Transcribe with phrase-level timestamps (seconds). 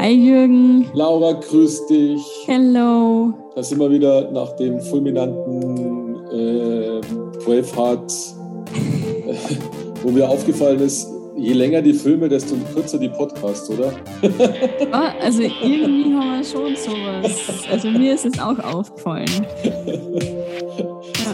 [0.00, 0.86] Hi Jürgen.
[0.94, 2.22] Laura, grüß dich.
[2.46, 3.34] Hello.
[3.54, 7.02] Da sind wir wieder nach dem fulminanten äh,
[7.44, 8.10] Braveheart,
[10.02, 13.92] wo mir aufgefallen ist, je länger die Filme, desto kürzer die Podcasts, oder?
[14.90, 17.68] Ah, also irgendwie haben wir schon sowas.
[17.70, 19.46] Also mir ist es auch aufgefallen.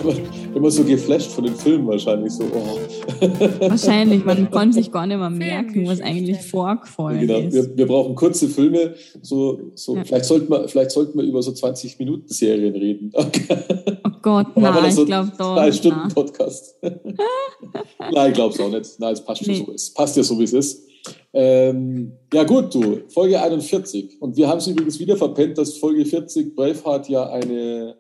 [0.04, 0.45] Ja.
[0.56, 2.44] Immer so geflasht von den Filmen wahrscheinlich so.
[2.44, 2.78] Oh.
[3.60, 7.40] Wahrscheinlich, man kann sich gar nicht mehr merken, was eigentlich vorgefallen genau.
[7.40, 7.52] ist.
[7.52, 8.94] Wir, wir, brauchen kurze Filme.
[9.20, 10.04] So, so ja.
[10.04, 13.12] vielleicht, sollten wir, vielleicht sollten wir über so 20 Minuten Serien reden.
[14.04, 15.54] Oh Gott, nein, so ich glaube doch.
[15.54, 16.74] Drei Stunden Podcast.
[16.82, 18.98] nein, ich glaube es auch nicht.
[18.98, 19.62] Nein, es passt, nee.
[19.64, 20.84] so, es passt ja so, wie es ist.
[21.32, 24.20] Ähm, ja gut, du, Folge 41.
[24.20, 27.94] Und wir haben es übrigens wieder verpennt, dass Folge 40 Braveheart ja eine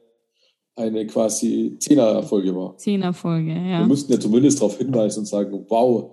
[0.76, 2.76] eine quasi Zehner-Folge war.
[2.76, 3.80] Zehner-Folge, ja.
[3.80, 6.10] Wir müssten ja zumindest darauf hinweisen und sagen, wow.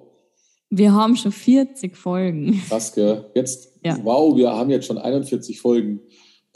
[0.69, 2.61] Wir haben schon 40 Folgen.
[2.67, 3.25] Krass, gell?
[3.35, 3.97] Jetzt, ja.
[4.03, 5.99] wow, wir haben jetzt schon 41 Folgen.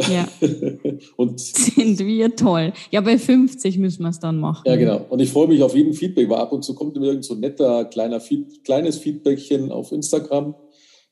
[0.09, 0.27] Ja.
[1.17, 2.71] und sind wir toll.
[2.91, 4.63] Ja, bei 50 müssen wir es dann machen.
[4.65, 5.05] Ja, genau.
[5.09, 7.33] Und ich freue mich auf jeden Feedback, weil ab und zu kommt immer irgend so
[7.33, 10.55] ein netter, kleiner Feed, kleines Feedbackchen auf Instagram.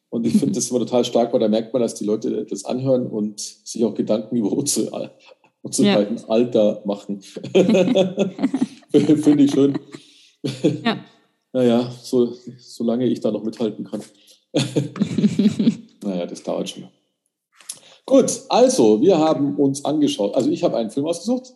[0.09, 2.63] Und ich finde das immer total stark, weil da merkt man, dass die Leute das
[2.63, 5.11] anhören und sich auch Gedanken über unsere
[5.65, 5.95] und zu ja.
[5.95, 7.19] gleichen Alter machen.
[8.91, 9.77] Finde ich schön.
[10.83, 10.97] Ja.
[11.53, 14.03] Naja, so, solange ich da noch mithalten kann.
[16.03, 16.83] naja, das dauert schon.
[18.05, 20.35] Gut, also, wir haben uns angeschaut.
[20.35, 21.55] Also, ich habe einen Film ausgesucht.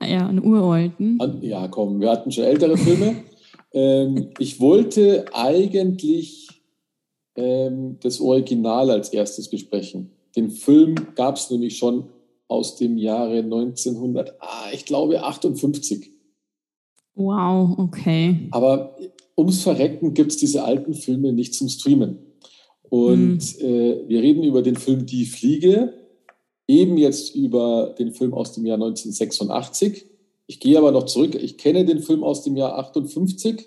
[0.00, 1.18] Ja, einen uralten.
[1.42, 3.24] ja, komm, wir hatten schon ältere Filme.
[3.72, 6.48] ähm, ich wollte eigentlich
[7.34, 10.12] ähm, das Original als erstes besprechen.
[10.36, 12.08] Den Film gab es nämlich schon
[12.48, 16.10] aus dem Jahre 1900, ah, ich glaube 58.
[17.14, 18.48] Wow, okay.
[18.50, 18.96] Aber
[19.36, 22.18] ums Verrecken gibt es diese alten Filme nicht zum Streamen.
[22.82, 23.66] Und hm.
[23.66, 25.94] äh, wir reden über den Film Die Fliege,
[26.68, 30.06] eben jetzt über den Film aus dem Jahr 1986.
[30.46, 31.34] Ich gehe aber noch zurück.
[31.34, 33.66] Ich kenne den Film aus dem Jahr 58.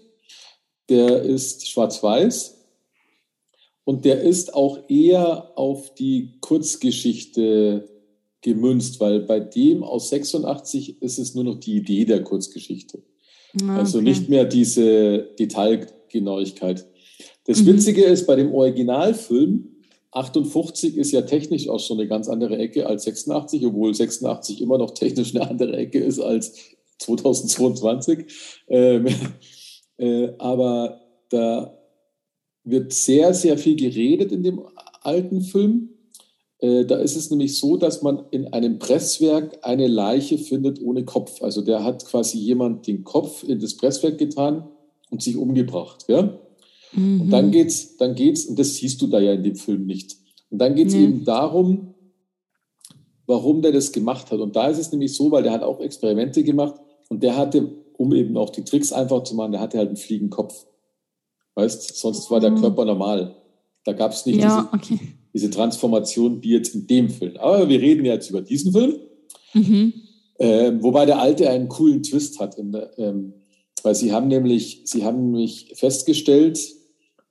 [0.89, 2.55] Der ist schwarz-weiß.
[3.83, 7.87] Und der ist auch eher auf die Kurzgeschichte
[8.45, 12.99] gemünzt, weil bei dem aus 86 ist es nur noch die Idee der Kurzgeschichte.
[12.99, 12.99] Ah,
[13.55, 13.79] also okay.
[13.79, 16.85] Also nicht mehr diese Detailgenauigkeit.
[17.45, 17.65] Das mhm.
[17.65, 19.71] Witzige ist, bei dem Originalfilm,
[20.11, 24.77] 58 ist ja technisch auch schon eine ganz andere Ecke als 86, obwohl 86 immer
[24.77, 26.53] noch technisch eine andere Ecke ist als
[26.99, 28.25] 2022.
[28.67, 29.07] Ähm,
[29.97, 31.75] äh, aber da
[32.63, 34.61] wird sehr, sehr viel geredet in dem
[35.01, 35.94] alten Film.
[36.59, 41.03] Äh, da ist es nämlich so, dass man in einem Presswerk eine Leiche findet ohne
[41.03, 41.41] Kopf.
[41.41, 44.67] Also der hat quasi jemand den Kopf in das Presswerk getan
[45.09, 46.05] und sich umgebracht.
[46.07, 46.39] Ja?
[46.93, 47.21] Mhm.
[47.21, 50.17] Und dann geht's, dann geht's, und das siehst du da ja in dem Film nicht.
[50.49, 51.03] Und dann geht es mhm.
[51.03, 51.93] eben darum,
[53.25, 54.39] warum der das gemacht hat.
[54.39, 56.75] Und da ist es nämlich so, weil der hat auch Experimente gemacht
[57.09, 59.97] und der hatte, um eben auch die Tricks einfach zu machen, der hatte halt einen
[59.97, 60.65] Fliegenkopf.
[61.55, 62.61] Weißt, sonst war der mhm.
[62.61, 63.35] Körper normal.
[63.83, 67.35] Da gab es nicht ja, diese, okay diese Transformation wie jetzt in dem Film.
[67.35, 68.95] Aber wir reden jetzt über diesen Film.
[69.53, 69.93] Mhm.
[70.39, 72.57] Ähm, wobei der alte einen coolen Twist hat.
[72.57, 73.33] Der, ähm,
[73.83, 76.57] weil sie haben nämlich, sie haben nämlich festgestellt,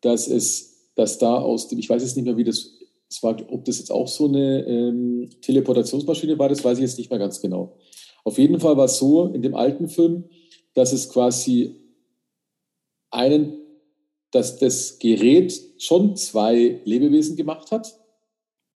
[0.02, 2.72] dass es, dass da aus dem, ich weiß jetzt nicht mehr, wie das,
[3.08, 6.98] das war, ob das jetzt auch so eine ähm, Teleportationsmaschine war, das weiß ich jetzt
[6.98, 7.78] nicht mehr ganz genau.
[8.22, 10.24] Auf jeden Fall war es so in dem alten Film,
[10.74, 11.76] dass es quasi
[13.10, 13.63] einen
[14.34, 17.94] dass das Gerät schon zwei Lebewesen gemacht hat,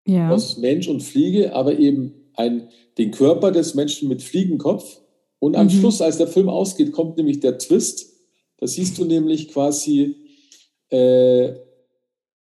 [0.06, 0.30] ja.
[0.30, 2.70] aus Mensch und Fliege, aber eben ein,
[3.00, 5.02] den Körper des Menschen mit Fliegenkopf.
[5.40, 5.72] Und am mhm.
[5.72, 8.14] Schluss, als der Film ausgeht, kommt nämlich der Twist.
[8.58, 10.16] Da siehst du nämlich quasi
[10.90, 11.56] äh,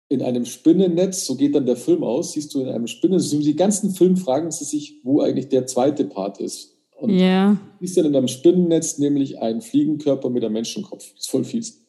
[0.09, 3.57] in einem Spinnennetz, so geht dann der Film aus, siehst du in einem Spinnennetz, die
[3.57, 6.79] ganzen Film fragen sie sich, wo eigentlich der zweite Part ist.
[6.97, 7.59] Und ja.
[7.81, 11.13] siehst dann in einem Spinnennetz nämlich einen Fliegenkörper mit einem Menschenkopf.
[11.13, 11.84] Das ist voll fies.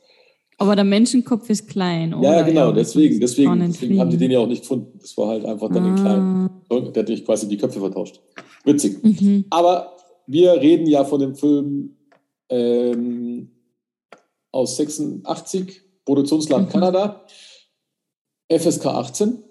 [0.57, 2.37] Aber der Menschenkopf ist klein, oder?
[2.37, 4.97] Ja, genau, deswegen, deswegen, deswegen haben die den ja auch nicht gefunden.
[5.01, 5.89] Das war halt einfach dann ah.
[5.89, 5.95] in
[6.69, 6.93] klein.
[6.93, 8.21] Der hat sich quasi die Köpfe vertauscht.
[8.63, 9.03] Witzig.
[9.03, 9.45] Mhm.
[9.49, 9.97] Aber
[10.27, 11.97] wir reden ja von dem Film
[12.49, 13.51] ähm,
[14.51, 16.71] aus 86, Produktionsland mhm.
[16.71, 17.25] Kanada,
[18.49, 19.43] FSK 18,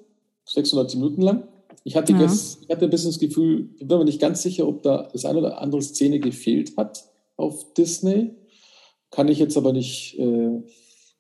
[0.47, 1.49] 600 Minuten lang.
[1.85, 2.19] Ich hatte, ja.
[2.19, 5.09] Gest, ich hatte ein bisschen das Gefühl, ich bin mir nicht ganz sicher, ob da
[5.13, 7.05] das eine oder andere Szene gefehlt hat
[7.37, 8.31] auf Disney.
[9.11, 10.63] Kann ich jetzt aber nicht äh,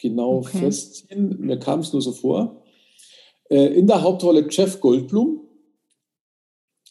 [0.05, 0.59] genau okay.
[0.59, 1.37] festziehen.
[1.41, 2.62] Mir kam es nur so vor.
[3.49, 5.41] Äh, in der Hauptrolle Jeff Goldblum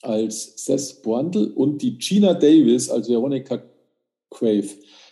[0.01, 3.61] als Seth Brundle und die Gina Davis als Veronica
[4.31, 4.69] Crave.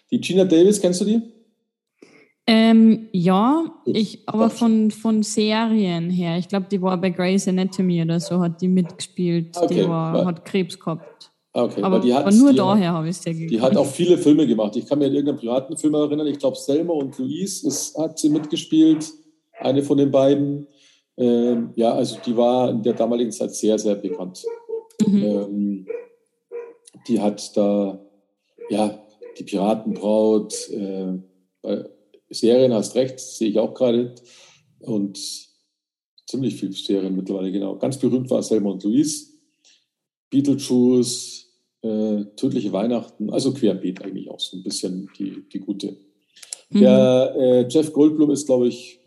[0.09, 1.21] Die Gina Davis, kennst du die?
[2.47, 6.39] Ähm, ja, ich, aber von, von Serien her.
[6.39, 9.55] Ich glaube, die war bei Grey's Anatomy oder so, hat die mitgespielt.
[9.55, 10.25] Okay, die war, ja.
[10.25, 11.30] hat Krebs gehabt.
[11.53, 13.51] Okay, Aber, die hat, aber nur die, daher habe ich es sehr geguckt.
[13.51, 14.75] Die hat auch viele Filme gemacht.
[14.77, 16.27] Ich kann mir an irgendeinen privaten Film erinnern.
[16.27, 19.11] Ich glaube, Selma und Louise ist, hat sie mitgespielt.
[19.59, 20.67] Eine von den beiden.
[21.17, 24.45] Ähm, ja, also die war in der damaligen Zeit sehr, sehr bekannt.
[25.05, 25.23] Mhm.
[25.23, 25.87] Ähm,
[27.07, 27.99] die hat da,
[28.69, 28.99] ja,
[29.37, 31.17] die Piratenbraut, äh,
[32.29, 34.15] Serien hast recht, sehe ich auch gerade.
[34.79, 35.19] Und
[36.27, 37.75] ziemlich viele Serien mittlerweile, genau.
[37.77, 39.27] Ganz berühmt war Selma und Louise,
[40.29, 41.40] Beetlejuice,
[41.83, 45.97] äh, Tödliche Weihnachten, also querbeet eigentlich auch so ein bisschen die, die gute.
[46.69, 46.79] Mhm.
[46.79, 48.99] Der äh, Jeff Goldblum ist, glaube ich,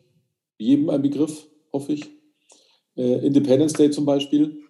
[0.59, 2.05] jedem ein Begriff, hoffe ich.
[2.97, 4.61] Äh, Independence Day zum Beispiel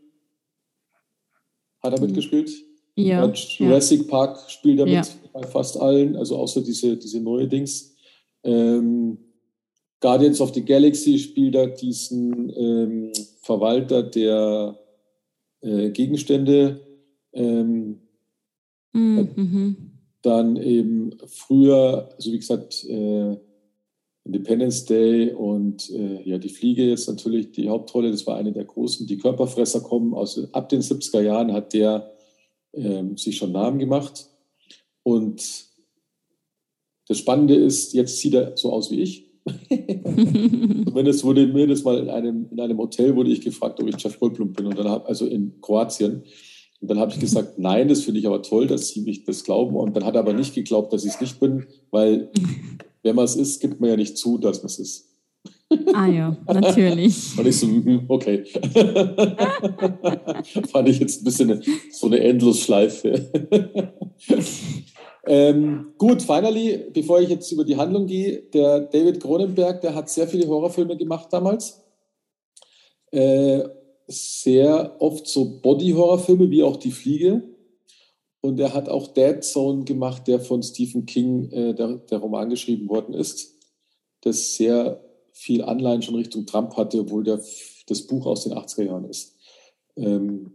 [1.83, 2.07] hat er Mhm.
[2.07, 2.51] mitgespielt.
[2.97, 3.27] ja,
[3.59, 5.01] Jurassic Park spielt er Ja.
[5.01, 7.95] mit bei fast allen, also außer diese, diese neue Dings.
[8.45, 9.19] Ähm,
[10.01, 14.79] Guardians of the Galaxy spielt er diesen ähm, Verwalter der
[15.63, 16.84] äh, Gegenstände.
[17.35, 18.01] Ähm,
[18.95, 19.01] ja.
[19.01, 19.77] Mhm.
[20.23, 23.37] Dann eben früher, also wie gesagt, äh,
[24.25, 28.11] Independence Day und äh, ja, die Fliege ist natürlich die Hauptrolle.
[28.11, 29.07] Das war eine der großen.
[29.07, 32.11] Die Körperfresser kommen aus ab den 70er Jahren, hat der
[32.73, 34.31] ähm, sich schon Namen gemacht.
[35.03, 35.67] Und
[37.07, 39.31] das Spannende ist, jetzt sieht er so aus wie ich.
[39.69, 44.03] Zumindest wurde mir das mal in einem, in einem Hotel wurde ich gefragt, ob ich
[44.03, 44.67] Jeff Goldblum bin.
[44.67, 46.23] Und dann hab, also in Kroatien.
[46.81, 49.45] Und dann habe ich gesagt, nein, das finde ich aber toll, dass Sie mich das
[49.45, 49.75] glauben.
[49.77, 52.31] Und dann hat er aber nicht geglaubt, dass ich es nicht bin, weil
[53.03, 55.09] wenn man es ist, gibt man ja nicht zu, dass man es ist.
[55.95, 57.39] ah ja, natürlich.
[57.39, 58.45] Und ich so, mhm, okay.
[60.73, 63.31] Fand ich jetzt ein bisschen eine, so eine Endlosschleife.
[65.27, 70.09] ähm, gut, finally, bevor ich jetzt über die Handlung gehe, der David Cronenberg, der hat
[70.11, 71.83] sehr viele Horrorfilme gemacht damals.
[73.11, 73.63] Äh,
[74.07, 77.43] sehr oft so Body-Horrorfilme, wie auch Die Fliege.
[78.41, 82.51] Und er hat auch Dead Zone gemacht, der von Stephen King, äh, der, der Roman
[82.51, 83.55] geschrieben worden ist,
[84.21, 85.03] das sehr
[85.33, 87.43] viel Anleihen schon Richtung Trump hatte, obwohl der,
[87.87, 89.37] das Buch aus den 80er Jahren ist.
[89.97, 90.55] Ähm,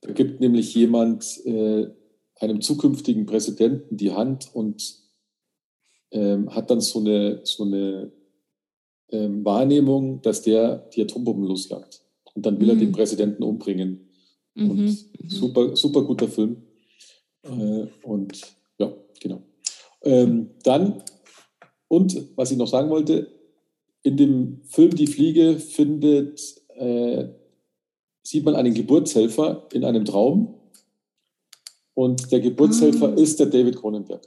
[0.00, 1.88] da gibt nämlich jemand äh,
[2.36, 4.98] einem zukünftigen Präsidenten die Hand und
[6.10, 8.10] ähm, hat dann so eine, so eine
[9.10, 12.02] ähm, Wahrnehmung, dass der die Atombomben losjagt.
[12.34, 12.80] Und dann will er Mhm.
[12.80, 14.08] den Präsidenten umbringen.
[14.54, 14.70] Mhm.
[14.70, 16.56] Und super, super guter Film.
[17.42, 18.40] Äh, und
[18.78, 19.42] ja, genau.
[20.02, 21.02] Ähm, dann,
[21.88, 23.28] und was ich noch sagen wollte,
[24.02, 26.40] in dem Film Die Fliege findet,
[26.76, 27.28] äh,
[28.22, 30.54] sieht man einen Geburtshelfer in einem Traum.
[31.94, 33.20] Und der Geburtshelfer Ah.
[33.20, 34.22] ist der David Cronenberg.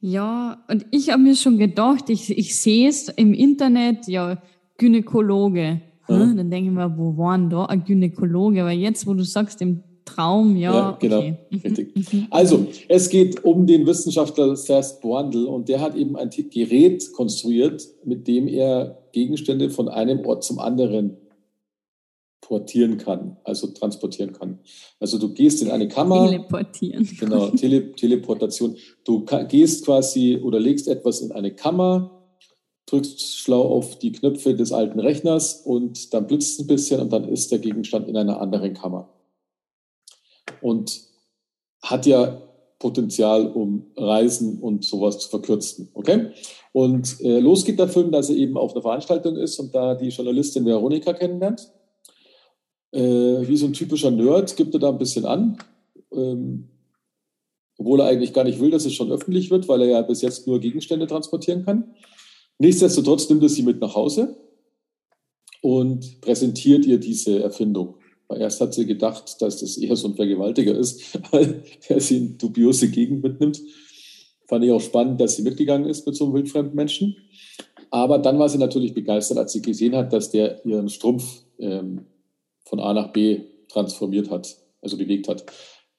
[0.00, 4.40] Ja, und ich habe mir schon gedacht, ich, ich sehe es im Internet, ja,
[4.78, 5.80] Gynäkologe.
[6.08, 6.18] Ja.
[6.18, 8.60] Dann denke ich mir, wo war denn da ein Gynäkologe?
[8.60, 11.36] Aber jetzt, wo du sagst, im Traum, ja, Ja, genau, okay.
[11.50, 12.12] Mhm, richtig.
[12.12, 12.26] mhm.
[12.30, 17.86] Also, es geht um den Wissenschaftler Serst Boandel und der hat eben ein Gerät konstruiert,
[18.04, 21.16] mit dem er Gegenstände von einem Ort zum anderen
[22.46, 24.60] portieren kann, also transportieren kann.
[25.00, 27.08] Also du gehst in eine Kammer, Teleportieren.
[27.18, 28.76] genau, Tele Teleportation.
[29.04, 32.15] Du gehst quasi oder legst etwas in eine Kammer,
[32.86, 37.12] drückst schlau auf die Knöpfe des alten Rechners und dann blitzt es ein bisschen und
[37.12, 39.08] dann ist der Gegenstand in einer anderen Kammer.
[40.60, 41.00] Und
[41.82, 42.40] hat ja
[42.78, 45.88] Potenzial, um Reisen und sowas zu verkürzen.
[45.94, 46.30] Okay?
[46.72, 49.94] Und äh, los geht der Film, dass er eben auf einer Veranstaltung ist und da
[49.94, 51.72] die Journalistin Veronika kennenlernt.
[52.92, 53.00] Äh,
[53.48, 55.58] wie so ein typischer Nerd gibt er da ein bisschen an.
[56.12, 56.68] Ähm,
[57.78, 60.22] obwohl er eigentlich gar nicht will, dass es schon öffentlich wird, weil er ja bis
[60.22, 61.94] jetzt nur Gegenstände transportieren kann.
[62.58, 64.36] Nichtsdestotrotz nimmt er sie mit nach Hause
[65.62, 67.96] und präsentiert ihr diese Erfindung.
[68.28, 72.38] Erst hat sie gedacht, dass das eher so ein Vergewaltiger ist, weil er sie in
[72.38, 73.60] dubiose Gegend mitnimmt.
[74.48, 77.16] Fand ich auch spannend, dass sie mitgegangen ist mit so einem wildfremden Menschen.
[77.90, 82.06] Aber dann war sie natürlich begeistert, als sie gesehen hat, dass der ihren Strumpf ähm,
[82.64, 85.46] von A nach B transformiert hat, also bewegt hat.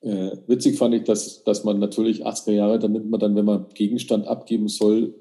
[0.02, 3.46] Äh, witzig fand ich, dass, dass man natürlich 80er Jahre, dann nimmt man dann, wenn
[3.46, 5.16] man Gegenstand abgeben soll,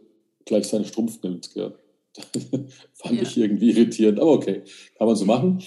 [0.46, 1.52] gleich seinen Strumpf nimmt.
[1.52, 1.74] Gell?
[2.94, 3.22] fand Ja.
[3.22, 4.62] ich irgendwie irritierend, aber okay,
[4.96, 5.58] kann man so machen.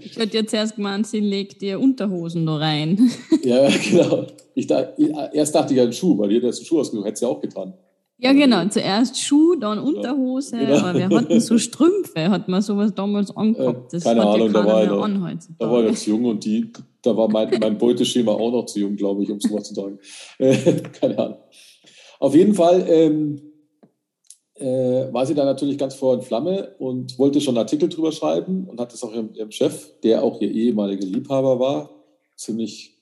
[0.00, 3.08] Ich hätte jetzt erst gemeint, sie legt ihr Unterhosen da rein.
[3.44, 4.26] ja, genau.
[4.56, 4.94] Ich da,
[5.32, 7.74] erst dachte ich an Schuh, weil jeder ist einen Schuh ausgesucht, hätte sie auch getan.
[8.18, 8.66] Ja, genau.
[8.68, 10.56] Zuerst Schuh, dann Unterhose.
[10.56, 10.76] Genau.
[10.78, 13.92] Aber wir hatten so Strümpfe, hat man sowas damals angehabt.
[13.92, 16.10] Das Äh, keine hat Ahnung, ja da war ich noch- an Da war ich zu
[16.10, 19.38] jung und die, da war mein, mein Beuteschema auch noch zu jung, glaube ich, um
[19.38, 19.98] sowas zu sagen.
[21.00, 21.36] Keine Ahnung.
[22.18, 23.40] Auf jeden Fall ähm,
[24.58, 28.12] äh, war sie dann natürlich ganz vor in Flamme und wollte schon einen Artikel drüber
[28.12, 31.90] schreiben und hat es auch ihrem, ihrem, Chef, der auch ihr ehemaliger Liebhaber war,
[32.36, 32.98] ziemlich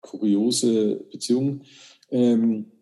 [0.00, 1.62] kuriose Beziehung,
[2.10, 2.72] ähm,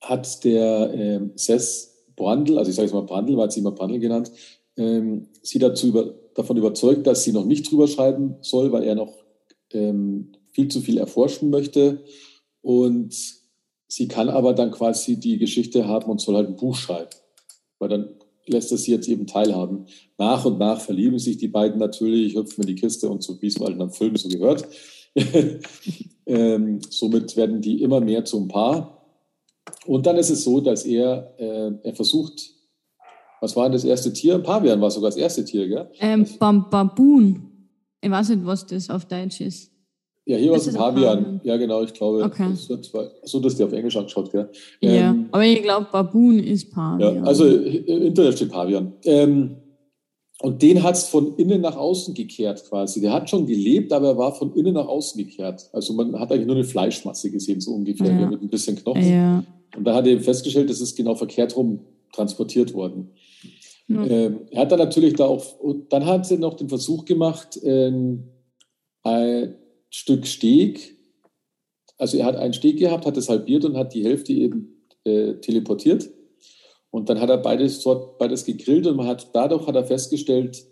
[0.00, 3.98] hat der ähm, Sess Brandl, also ich sage jetzt mal Brandl, weil sie immer Brandl
[3.98, 4.32] genannt,
[4.76, 8.94] ähm, sie dazu über, davon überzeugt, dass sie noch nicht drüber schreiben soll, weil er
[8.94, 9.14] noch
[9.72, 12.04] ähm, viel zu viel erforschen möchte.
[12.62, 13.41] Und
[13.92, 17.10] sie kann aber dann quasi die Geschichte haben und soll halt ein Buch schreiben.
[17.78, 18.08] Weil dann
[18.46, 19.84] lässt er sie jetzt eben teilhaben.
[20.16, 23.48] Nach und nach verlieben sich die beiden natürlich, hüpfen in die Kiste und so, wie
[23.48, 24.66] es halt in einem Film so gehört.
[26.26, 29.04] ähm, somit werden die immer mehr zum Paar.
[29.84, 32.50] Und dann ist es so, dass er, äh, er versucht,
[33.42, 34.38] was war denn das erste Tier?
[34.38, 35.90] Pavian war sogar das erste Tier, gell?
[36.00, 37.68] Ähm, Baboon.
[38.00, 39.71] Ich weiß nicht, was das auf Deutsch ist.
[40.24, 41.40] Ja, hier war es ein Pavian.
[41.42, 42.22] Ja, genau, ich glaube.
[42.22, 42.46] Okay.
[42.50, 42.90] Das wird
[43.24, 44.48] so, dass der auf Englisch angeschaut, gell?
[44.80, 47.16] Ja, ähm, aber ich glaube, Baboon ist Pavian.
[47.16, 48.92] Ja, also im Internet steht Pavian.
[49.04, 49.56] Ähm,
[50.40, 53.00] und den hat es von innen nach außen gekehrt quasi.
[53.00, 55.68] Der hat schon gelebt, aber er war von innen nach außen gekehrt.
[55.72, 58.28] Also man hat eigentlich nur eine Fleischmasse gesehen, so ungefähr, ja.
[58.28, 59.08] mit ein bisschen Knochen.
[59.08, 59.44] Ja.
[59.76, 61.80] Und da hat er festgestellt, das ist genau verkehrt rum
[62.12, 63.10] transportiert worden.
[63.88, 64.04] Ja.
[64.04, 65.44] Ähm, er hat dann natürlich da auch,
[65.88, 68.24] dann hat sie noch den Versuch gemacht, ähm,
[69.04, 69.54] ein
[69.92, 70.96] Stück Steg,
[71.98, 75.34] also er hat einen Steg gehabt, hat es halbiert und hat die Hälfte eben äh,
[75.34, 76.10] teleportiert.
[76.90, 80.64] Und dann hat er beides dort beides gegrillt und man hat, dadurch hat er festgestellt,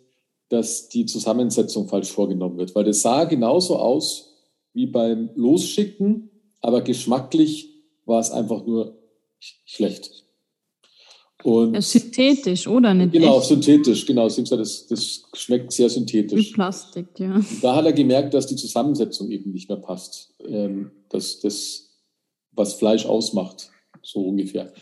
[0.49, 2.75] dass die Zusammensetzung falsch vorgenommen wird.
[2.75, 4.35] Weil das sah genauso aus
[4.73, 7.75] wie beim Losschicken, aber geschmacklich
[8.07, 8.99] war es einfach nur
[9.39, 10.25] schlecht.
[11.43, 12.93] Und ja, synthetisch, oder?
[12.93, 13.49] Nicht genau, echt?
[13.49, 14.29] synthetisch, genau.
[14.29, 16.51] Das, das schmeckt sehr synthetisch.
[16.51, 17.41] Wie Plastik, ja.
[17.63, 20.35] Da hat er gemerkt, dass die Zusammensetzung eben nicht mehr passt.
[20.47, 21.99] Ähm, das, das,
[22.53, 23.71] was Fleisch ausmacht,
[24.03, 24.73] so ungefähr.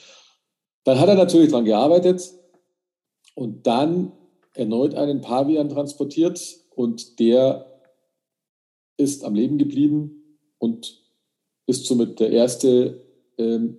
[0.84, 2.22] Dann hat er natürlich daran gearbeitet
[3.34, 4.12] und dann
[4.54, 6.40] erneut einen Pavian transportiert
[6.74, 7.80] und der
[8.96, 11.00] ist am Leben geblieben und
[11.66, 13.04] ist somit der erste
[13.36, 13.78] ähm,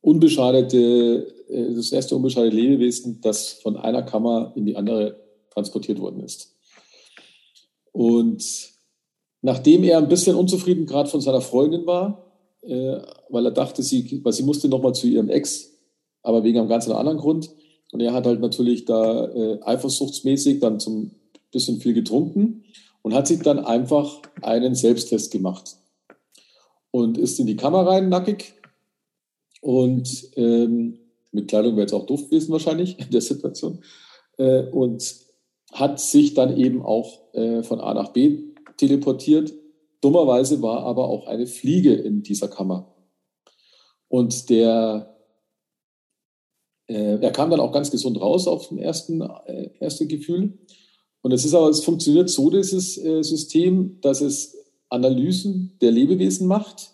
[0.00, 6.54] unbeschadete das erste unbeschadete Lebewesen, das von einer Kammer in die andere transportiert worden ist.
[7.92, 8.44] Und
[9.42, 12.24] nachdem er ein bisschen unzufrieden gerade von seiner Freundin war,
[12.62, 15.70] äh, weil er dachte, sie, weil sie musste nochmal zu ihrem Ex,
[16.22, 17.50] aber wegen einem ganz anderen Grund.
[17.92, 21.12] Und er hat halt natürlich da äh, eifersuchtsmäßig dann zum
[21.50, 22.64] bisschen viel getrunken
[23.02, 25.76] und hat sich dann einfach einen Selbsttest gemacht
[26.90, 28.54] und ist in die Kammer rein, nackig,
[29.60, 30.98] und ähm,
[31.38, 33.82] mit Kleidung wäre jetzt auch doof gewesen wahrscheinlich in der Situation.
[34.36, 35.02] Äh, und
[35.72, 38.44] hat sich dann eben auch äh, von A nach B
[38.76, 39.52] teleportiert.
[40.00, 42.94] Dummerweise war aber auch eine Fliege in dieser Kammer.
[44.08, 45.14] Und der,
[46.86, 50.58] äh, er kam dann auch ganz gesund raus auf dem ersten, äh, erste Gefühl.
[51.20, 54.56] Und es ist aber, es funktioniert so, dieses äh, System, dass es
[54.88, 56.92] Analysen der Lebewesen macht,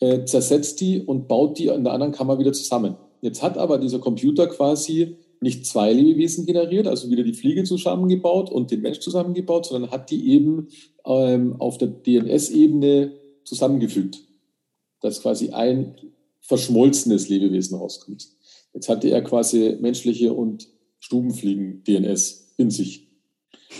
[0.00, 2.96] äh, zersetzt die und baut die in der anderen Kammer wieder zusammen.
[3.20, 8.50] Jetzt hat aber dieser Computer quasi nicht zwei Lebewesen generiert, also wieder die Fliege zusammengebaut
[8.50, 10.68] und den Mensch zusammengebaut, sondern hat die eben
[11.04, 13.12] ähm, auf der DNS-Ebene
[13.44, 14.18] zusammengefügt,
[15.00, 15.94] dass quasi ein
[16.40, 18.28] verschmolzenes Lebewesen rauskommt.
[18.74, 20.68] Jetzt hatte er quasi menschliche und
[21.00, 23.08] Stubenfliegen-DNS in sich.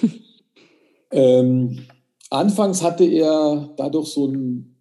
[1.11, 1.87] ähm,
[2.31, 4.77] anfangs hatte er dadurch so ein,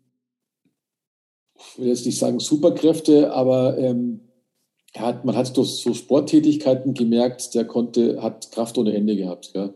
[1.56, 4.27] ich will jetzt nicht sagen Superkräfte, aber ähm,
[4.96, 9.54] hat, man hat durch so Sporttätigkeiten gemerkt, der konnte, hat Kraft ohne Ende gehabt.
[9.54, 9.74] Gell?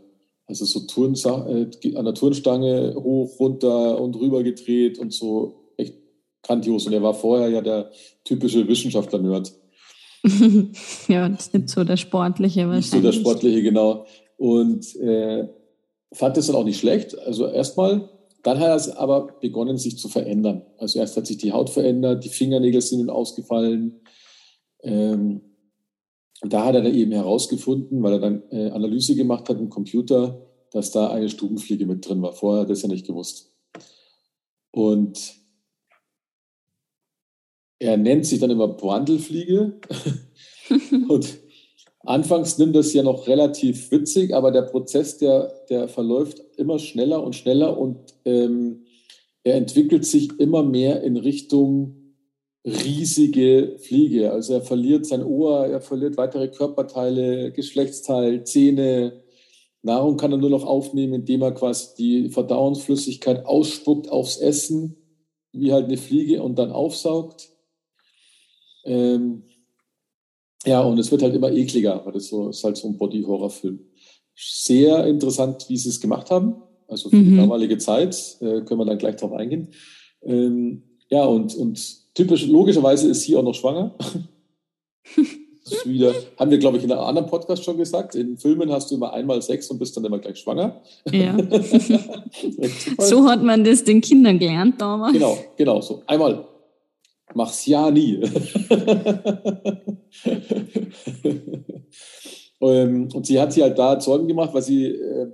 [0.48, 5.96] Also so Turn, äh, an der Turnstange hoch, runter und rüber gedreht und so echt
[6.44, 6.86] grandios.
[6.88, 7.92] Und er war vorher ja der
[8.24, 9.54] typische Wissenschaftler-Nerd.
[11.08, 12.92] ja, das ist nicht so der Sportliche wahrscheinlich.
[12.92, 14.06] Nicht so der Sportliche, genau.
[14.38, 15.48] Und äh,
[16.14, 17.18] fand das dann auch nicht schlecht.
[17.20, 18.10] Also erstmal,
[18.44, 20.64] dann hat er aber begonnen, sich zu verändern.
[20.78, 24.02] Also erst hat sich die Haut verändert, die Fingernägel sind ihm ausgefallen,
[24.84, 25.42] ähm,
[26.42, 30.48] da hat er dann eben herausgefunden, weil er dann äh, Analyse gemacht hat im Computer,
[30.72, 32.34] dass da eine Stubenfliege mit drin war.
[32.34, 33.54] Vorher hat er das ja nicht gewusst.
[34.72, 35.36] Und
[37.80, 39.80] er nennt sich dann immer Brandelfliege.
[41.10, 41.40] und
[42.00, 47.24] anfangs nimmt das ja noch relativ witzig, aber der Prozess, der, der verläuft immer schneller
[47.24, 48.86] und schneller und ähm,
[49.44, 52.01] er entwickelt sich immer mehr in Richtung
[52.66, 54.32] riesige Fliege.
[54.32, 59.24] Also er verliert sein Ohr, er verliert weitere Körperteile, Geschlechtsteil, Zähne.
[59.82, 64.96] Nahrung kann er nur noch aufnehmen, indem er quasi die Verdauungsflüssigkeit ausspuckt aufs Essen,
[65.52, 67.50] wie halt eine Fliege und dann aufsaugt.
[68.86, 69.44] Ähm,
[70.64, 73.80] Ja, und es wird halt immer ekliger, weil das so ist halt so ein Body-Horror-Film.
[74.36, 76.62] Sehr interessant, wie sie es gemacht haben.
[76.88, 77.32] Also für mhm.
[77.32, 79.70] die damalige Zeit äh, können wir dann gleich drauf eingehen.
[80.24, 83.94] Ähm, ja, und, und typisch, logischerweise ist sie auch noch schwanger.
[85.86, 88.16] Wieder, haben wir, glaube ich, in einem anderen Podcast schon gesagt.
[88.16, 90.82] In Filmen hast du immer einmal Sex und bist dann immer gleich schwanger.
[91.12, 91.38] Ja.
[92.98, 95.14] so hat man das den Kindern gelernt damals.
[95.14, 96.02] Genau, genau so.
[96.08, 96.48] Einmal.
[97.34, 98.20] Mach's ja nie.
[102.62, 105.32] Ähm, und sie hat sie halt da Zeugen gemacht, weil sie, äh,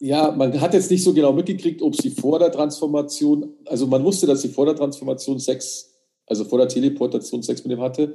[0.00, 4.04] ja, man hat jetzt nicht so genau mitgekriegt, ob sie vor der Transformation, also man
[4.04, 5.92] wusste, dass sie vor der Transformation Sex,
[6.26, 8.14] also vor der Teleportation Sex mit ihm hatte,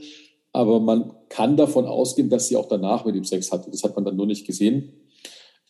[0.52, 3.70] aber man kann davon ausgehen, dass sie auch danach mit ihm Sex hatte.
[3.70, 4.94] Das hat man dann nur nicht gesehen.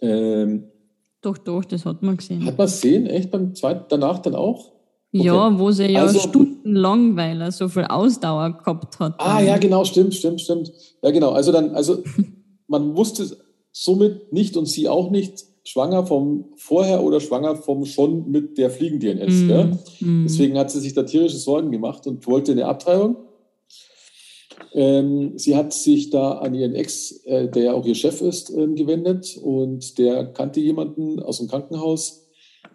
[0.02, 0.70] Ähm,
[1.22, 2.46] doch, doch, das hat man gesehen.
[2.46, 3.06] Hat man es gesehen?
[3.08, 4.72] Echt beim zweiten, danach dann auch?
[5.12, 5.26] Okay.
[5.26, 9.16] Ja, wo sie ja also, stundenlang, weil er so viel Ausdauer gehabt hat.
[9.18, 10.72] Ah, ja, genau, stimmt, stimmt, stimmt.
[11.02, 11.32] Ja, genau.
[11.32, 12.04] Also dann, also
[12.68, 13.38] man wusste
[13.72, 18.70] somit nicht und sie auch nicht, schwanger vom vorher oder schwanger vom schon mit der
[18.70, 19.34] Fliegen-DNS.
[19.34, 20.24] Mm, mm.
[20.24, 23.18] Deswegen hat sie sich da tierische Sorgen gemacht und wollte eine Abtreibung.
[24.74, 28.52] Ähm, sie hat sich da an ihren Ex, äh, der ja auch ihr Chef ist,
[28.52, 32.28] ähm, gewendet und der kannte jemanden aus dem Krankenhaus.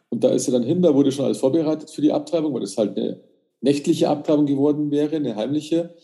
[0.08, 2.60] Und da ist sie dann hin, da wurde schon alles vorbereitet für die Abtreibung, weil
[2.60, 3.20] das halt eine
[3.60, 5.94] nächtliche Abtreibung geworden wäre, eine heimliche.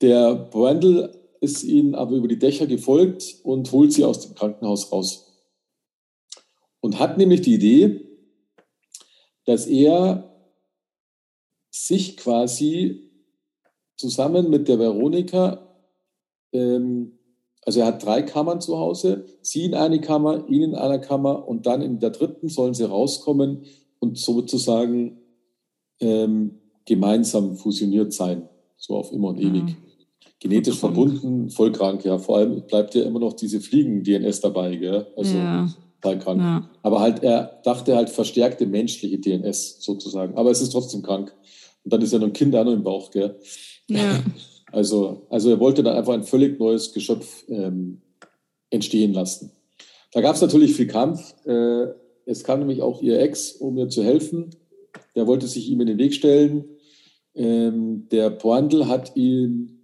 [0.00, 4.90] Der Brandl ist ihnen aber über die Dächer gefolgt und holt sie aus dem Krankenhaus
[4.90, 5.23] raus.
[6.84, 8.02] Und hat nämlich die Idee,
[9.46, 10.36] dass er
[11.70, 13.10] sich quasi
[13.96, 15.66] zusammen mit der Veronika,
[16.52, 17.12] ähm,
[17.62, 21.48] also er hat drei Kammern zu Hause, sie in eine Kammer, ihn in einer Kammer
[21.48, 23.64] und dann in der dritten sollen sie rauskommen
[23.98, 25.22] und sozusagen
[26.00, 29.62] ähm, gemeinsam fusioniert sein, so auf immer und ewig.
[29.62, 29.76] Mhm.
[30.38, 32.18] Genetisch verbunden, voll krank, ja.
[32.18, 35.06] Vor allem bleibt ja immer noch diese Fliegen-DNS dabei, gell?
[35.16, 35.66] Also ja.
[36.04, 36.40] Total krank.
[36.40, 36.70] Ja.
[36.82, 40.36] Aber halt, er dachte halt verstärkte menschliche DNS sozusagen.
[40.36, 41.34] Aber es ist trotzdem krank.
[41.84, 43.38] Und dann ist ja noch ein Kind auch noch im Bauch, gell?
[43.88, 44.22] Ja.
[44.72, 48.00] Also, also er wollte dann einfach ein völlig neues Geschöpf ähm,
[48.70, 49.52] entstehen lassen.
[50.10, 51.32] Da gab es natürlich viel Kampf.
[51.46, 51.92] Äh,
[52.26, 54.50] es kam nämlich auch ihr Ex, um ihr zu helfen.
[55.14, 56.64] Der wollte sich ihm in den Weg stellen.
[57.36, 59.78] Ähm, der Poandl hat ihn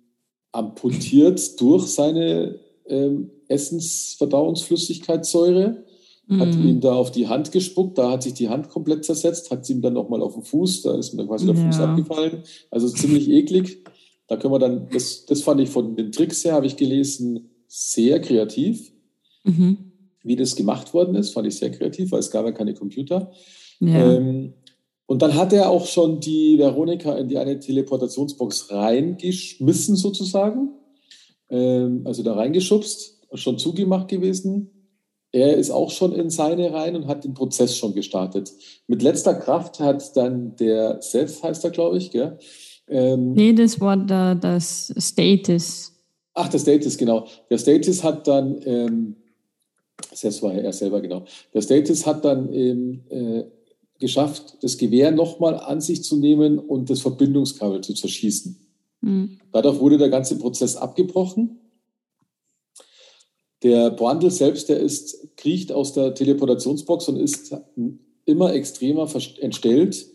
[0.51, 5.85] amputiert durch seine ähm, Essensverdauungsflüssigkeitssäure,
[6.31, 6.41] mhm.
[6.41, 9.67] hat ihn da auf die Hand gespuckt, da hat sich die Hand komplett zersetzt, hat
[9.67, 11.53] sie ihm dann nochmal auf den Fuß, da ist mir dann quasi ja.
[11.53, 12.43] der Fuß abgefallen.
[12.71, 13.85] Also ziemlich eklig.
[14.27, 17.51] Da können wir dann, das, das fand ich von den Tricks her, habe ich gelesen,
[17.67, 18.93] sehr kreativ.
[19.45, 19.79] Mhm.
[20.23, 23.33] Wie das gemacht worden ist, fand ich sehr kreativ, weil es gab ja keine Computer.
[23.81, 24.15] Ja.
[24.15, 24.53] Ähm,
[25.07, 30.71] und dann hat er auch schon die Veronika in die eine Teleportationsbox reingeschmissen, sozusagen.
[31.49, 34.80] Ähm, also da reingeschubst, schon zugemacht gewesen.
[35.33, 38.53] Er ist auch schon in seine rein und hat den Prozess schon gestartet.
[38.89, 42.39] Mit letzter Kraft hat dann der Seth, heißt er, glaube ich, gell?
[42.89, 45.93] Ähm, nee, das war der, das Status.
[46.35, 47.27] Ach, der Status, genau.
[47.49, 49.17] Der Status hat dann, ähm,
[50.11, 51.25] das war er selber, genau.
[51.55, 53.45] Der Status hat dann ähm, äh,
[54.01, 58.57] geschafft, das Gewehr nochmal an sich zu nehmen und das Verbindungskabel zu zerschießen.
[59.03, 59.39] Mhm.
[59.53, 61.60] Dadurch wurde der ganze Prozess abgebrochen.
[63.63, 67.55] Der Brandl selbst, der ist, kriecht aus der Teleportationsbox und ist
[68.25, 69.09] immer extremer
[69.41, 70.07] entstellt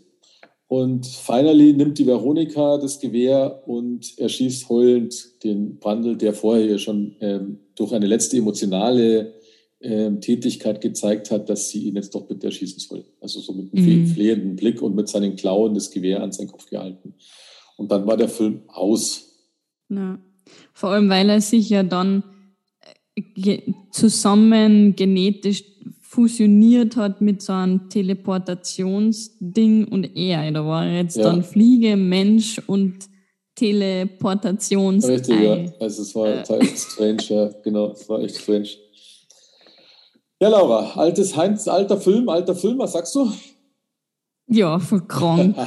[0.67, 7.15] und finally nimmt die Veronika das Gewehr und erschießt heulend den Brandl, der vorher schon
[7.19, 9.35] ähm, durch eine letzte emotionale
[9.79, 13.05] ähm, Tätigkeit gezeigt hat, dass sie ihn jetzt doch bitte erschießen soll.
[13.21, 14.07] Also so mit einem mhm.
[14.07, 17.13] flehenden Blick und mit seinen Klauen das Gewehr an seinen Kopf gehalten.
[17.77, 19.33] Und dann war der Film aus.
[19.89, 20.17] Ja.
[20.73, 22.23] Vor allem, weil er sich ja dann
[23.91, 25.63] zusammen genetisch
[26.01, 30.51] fusioniert hat mit so einem Teleportationsding und er.
[30.51, 31.23] Da war jetzt ja.
[31.23, 33.09] dann Fliege, Mensch und
[33.55, 35.07] Teleportations.
[35.07, 35.57] Richtig, ja.
[35.79, 36.41] Also es war äh.
[36.59, 37.91] echt strange, ja, genau.
[37.91, 38.69] Es war echt strange.
[40.41, 43.31] Ja, Laura, altes Heinz, alter Film, alter Film, was sagst du?
[44.47, 45.57] Ja, voll krank.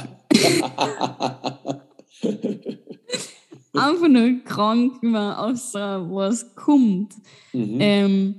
[3.79, 7.13] Einfach nur krank, außer was kommt.
[7.53, 7.77] Mhm.
[7.79, 8.35] Ähm,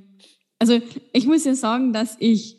[0.59, 0.79] also
[1.13, 2.59] ich muss ja sagen, dass ich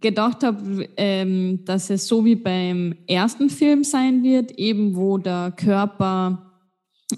[0.00, 5.52] gedacht habe, ähm, dass es so wie beim ersten Film sein wird, eben wo der
[5.56, 6.52] Körper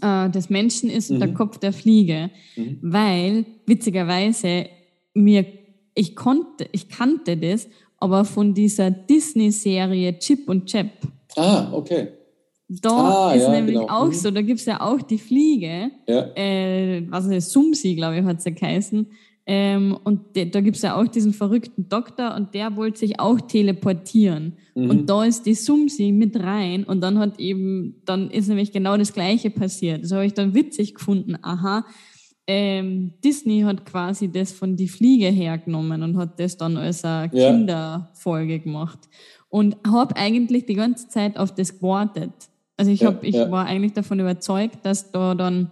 [0.01, 1.35] äh, des Menschen ist und der mhm.
[1.35, 2.79] Kopf der Fliege, mhm.
[2.83, 4.67] weil witzigerweise
[5.15, 5.47] mir
[5.95, 7.69] ich konnte, ich kannte das,
[7.99, 10.91] aber von dieser Disney-Serie Chip und Chap.
[11.37, 12.09] Ah, okay.
[12.83, 13.89] Da ah, ist ja, nämlich genau.
[13.89, 14.13] auch mhm.
[14.13, 16.27] so, da gibt es ja auch die Fliege, ja.
[16.35, 19.07] äh, was ist Sumsi, glaube ich, hat sie geheißen.
[19.47, 23.21] Ähm, und de, da gibt es ja auch diesen verrückten Doktor und der wollte sich
[23.21, 24.55] auch teleportieren.
[24.75, 24.91] Mhm.
[24.91, 28.97] Und da ist die Sumsi mit rein und dann hat eben, dann ist nämlich genau
[28.97, 30.03] das Gleiche passiert.
[30.03, 31.37] Das habe ich dann witzig gefunden.
[31.43, 31.85] Aha,
[32.47, 37.31] ähm, Disney hat quasi das von die Fliege hergenommen und hat das dann als eine
[37.33, 37.51] ja.
[37.51, 38.99] Kinderfolge gemacht.
[39.49, 42.33] Und habe eigentlich die ganze Zeit auf das gewartet.
[42.77, 45.71] Also ich, hab, ich war eigentlich davon überzeugt, dass da dann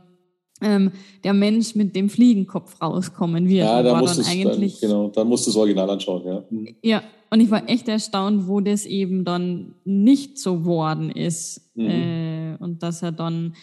[0.63, 0.93] ähm,
[1.25, 3.67] der Mensch mit dem Fliegenkopf rauskommen wird.
[3.67, 6.45] Ja, da musst, dann eigentlich, dann, genau, dann musst du das Original anschauen, ja.
[6.49, 6.77] Mhm.
[6.83, 11.73] Ja, und ich war echt erstaunt, wo das eben dann nicht so worden ist.
[11.75, 11.89] Mhm.
[11.89, 13.55] Äh, und dass er dann,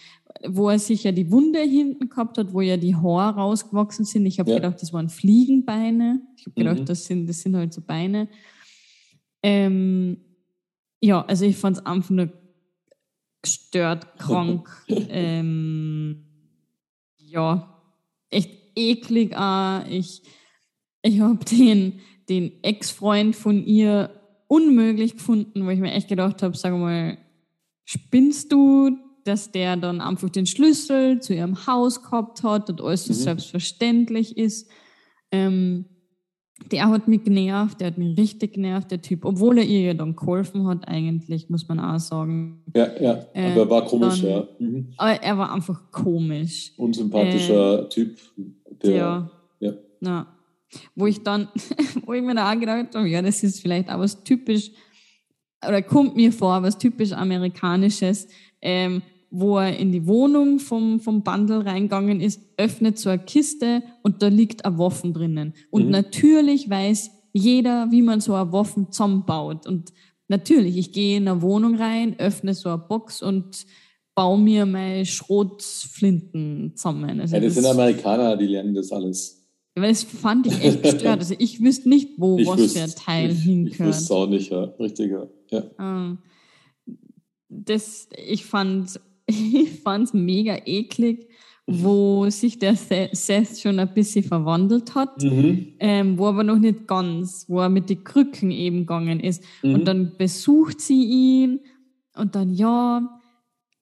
[0.48, 4.26] wo er sich ja die Wunde hinten gehabt hat, wo ja die Haare rausgewachsen sind.
[4.26, 4.58] Ich habe ja.
[4.58, 6.22] gedacht, das waren Fliegenbeine.
[6.36, 6.86] Ich habe gedacht, mhm.
[6.86, 8.28] das, sind, das sind halt so Beine.
[9.42, 10.18] Ähm,
[11.02, 12.30] ja, also ich fand es einfach nur
[13.42, 14.70] gestört, krank.
[14.88, 16.26] ähm,
[17.18, 17.82] ja,
[18.30, 19.36] echt eklig.
[19.36, 19.86] Auch.
[19.88, 20.24] Ich,
[21.02, 24.10] ich habe den, den Ex-Freund von ihr
[24.48, 27.18] unmöglich gefunden, wo ich mir echt gedacht habe, sag mal,
[27.86, 33.06] spinnst du, dass der dann einfach den Schlüssel zu ihrem Haus gehabt hat und alles
[33.06, 33.18] so mhm.
[33.18, 34.70] selbstverständlich ist.
[35.32, 35.86] Ähm,
[36.72, 39.94] der hat mich genervt, der hat mich richtig genervt, der Typ, obwohl er ihr ja
[39.94, 42.62] dann geholfen hat, eigentlich, muss man auch sagen.
[42.76, 44.48] Ja, ja, aber äh, er war komisch, dann, ja.
[44.60, 44.94] Mhm.
[44.98, 46.74] Aber er war einfach komisch.
[46.78, 48.18] Unsympathischer äh, Typ.
[48.84, 49.32] Der, ja.
[49.60, 49.74] ja.
[50.00, 50.28] Na,
[50.96, 51.48] wo ich dann,
[52.06, 54.72] wo ich mir da auch gedacht habe, ja, das ist vielleicht auch was typisch,
[55.68, 58.28] oder kommt mir vor, was typisch Amerikanisches,
[58.62, 63.84] ähm, wo er in die Wohnung vom, vom Bundle reingegangen ist, öffnet so eine Kiste
[64.02, 65.54] und da liegt ein Waffen drinnen.
[65.70, 65.92] Und mhm.
[65.92, 69.68] natürlich weiß jeder, wie man so eine Waffen zusammenbaut.
[69.68, 69.94] Und
[70.28, 73.66] natürlich, ich gehe in eine Wohnung rein, öffne so eine Box und
[74.16, 77.22] baue mir meine Schrotflinten zusammen.
[77.22, 79.48] Also ja, das, das sind Amerikaner, die lernen das alles.
[79.76, 81.20] Weil das fand ich echt gestört.
[81.20, 83.80] Also ich wüsste nicht, wo ich was für ein Teil ich, hingehört.
[83.80, 84.64] Ich wüsste auch nicht, ja.
[84.80, 85.30] Richtiger.
[85.52, 85.64] Ja.
[85.78, 86.18] Ah.
[87.48, 89.00] Das, ich fand
[89.54, 91.28] ich fand es mega eklig,
[91.68, 95.74] wo sich der Seth schon ein bisschen verwandelt hat, mhm.
[95.80, 99.44] ähm, wo aber noch nicht ganz, wo er mit den Krücken eben gegangen ist.
[99.62, 99.76] Mhm.
[99.76, 101.60] Und dann besucht sie ihn
[102.16, 103.20] und dann, ja,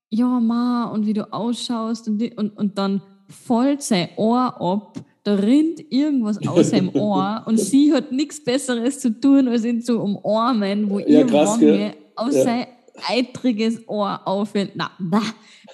[0.09, 5.35] ja, Ma, und wie du ausschaust und, und, und dann folgt sein Ohr ab, da
[5.35, 9.99] rinnt irgendwas aus seinem Ohr und sie hat nichts Besseres zu tun, als ihn zu
[9.99, 12.43] umarmen, wo ja, ihr krass, Wange aus ja.
[12.43, 12.67] sein
[13.07, 14.71] eitriges Ohr auffällt.
[14.75, 15.21] Na, na.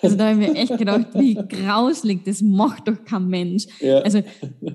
[0.01, 3.65] Also da habe ich mir echt gedacht, wie grauslig, das macht doch kein Mensch.
[3.79, 3.99] Ja.
[3.99, 4.21] Also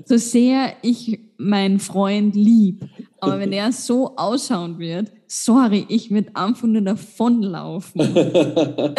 [0.04, 2.84] so sehr ich meinen Freund lieb,
[3.20, 8.00] aber wenn er so ausschauen wird, sorry, ich würde einfach nur davonlaufen.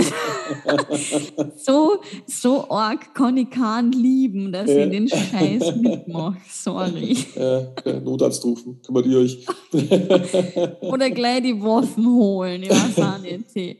[1.57, 4.85] so, so arg kann ich keinen lieben, dass ja.
[4.85, 6.37] ich den Scheiß mitmache.
[6.47, 7.17] Sorry.
[7.35, 7.67] Ja,
[7.99, 9.45] Notarzt rufen, kümmert ihr euch.
[10.81, 13.45] Oder gleich die Waffen holen, ich weiß auch nicht.
[13.55, 13.73] Ja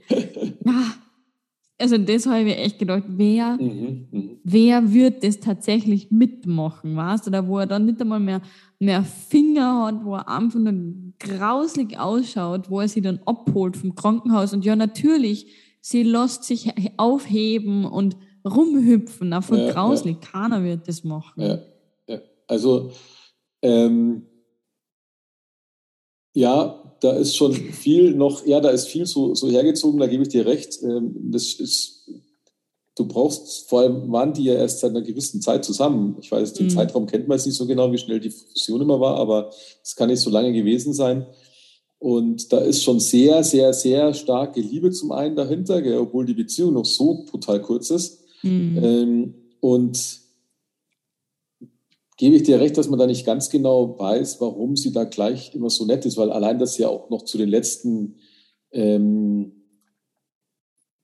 [1.80, 6.96] also das habe ich mir echt gedacht, wer, mhm, mhm, wer wird das tatsächlich mitmachen,
[6.96, 8.42] weißt du, da wo er dann nicht einmal mehr,
[8.80, 10.74] mehr Finger hat, wo er einfach nur
[11.20, 15.48] grauslig ausschaut, wo er sie dann abholt vom Krankenhaus und ja natürlich,
[15.82, 20.30] sie lässt sich aufheben und rumhüpfen, einfach ja, grauslig, ja.
[20.32, 21.42] keiner wird das machen.
[21.42, 21.60] Ja,
[22.08, 22.22] ja.
[22.48, 22.92] also
[23.62, 24.26] ähm,
[26.34, 30.24] ja, da ist schon viel noch, ja, da ist viel so, so hergezogen, da gebe
[30.24, 30.82] ich dir recht.
[30.84, 32.10] Ähm, das ist,
[33.00, 36.18] du brauchst, vor allem waren die ja erst seit einer gewissen Zeit zusammen.
[36.20, 36.72] Ich weiß, den mhm.
[36.72, 39.96] Zeitraum kennt man jetzt nicht so genau, wie schnell die Fusion immer war, aber es
[39.96, 41.26] kann nicht so lange gewesen sein.
[41.98, 46.34] Und da ist schon sehr, sehr, sehr starke Liebe zum einen dahinter, gell, obwohl die
[46.34, 48.20] Beziehung noch so brutal kurz ist.
[48.42, 48.80] Mhm.
[48.84, 50.20] Ähm, und
[52.18, 55.56] gebe ich dir recht, dass man da nicht ganz genau weiß, warum sie da gleich
[55.56, 58.16] immer so nett ist, weil allein das ja auch noch zu den letzten
[58.72, 59.59] ähm,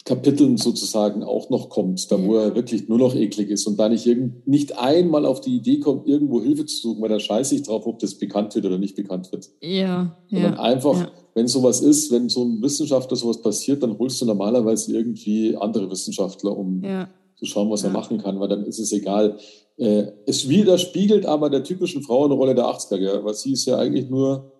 [0.05, 3.89] Kapiteln sozusagen auch noch kommt, da wo er wirklich nur noch eklig ist und da
[3.89, 7.55] nicht, irgend, nicht einmal auf die Idee kommt, irgendwo Hilfe zu suchen, weil da scheiße
[7.55, 9.49] ich drauf, ob das bekannt wird oder nicht bekannt wird.
[9.61, 10.15] Ja.
[10.29, 11.11] Sondern ja, einfach, ja.
[11.33, 15.89] wenn sowas ist, wenn so ein Wissenschaftler sowas passiert, dann holst du normalerweise irgendwie andere
[15.89, 17.09] Wissenschaftler, um ja.
[17.37, 19.39] zu schauen, was er machen kann, weil dann ist es egal,
[19.77, 24.07] äh, es widerspiegelt aber der typischen Frauenrolle der 80er, ja, weil sie ist ja eigentlich
[24.07, 24.51] nur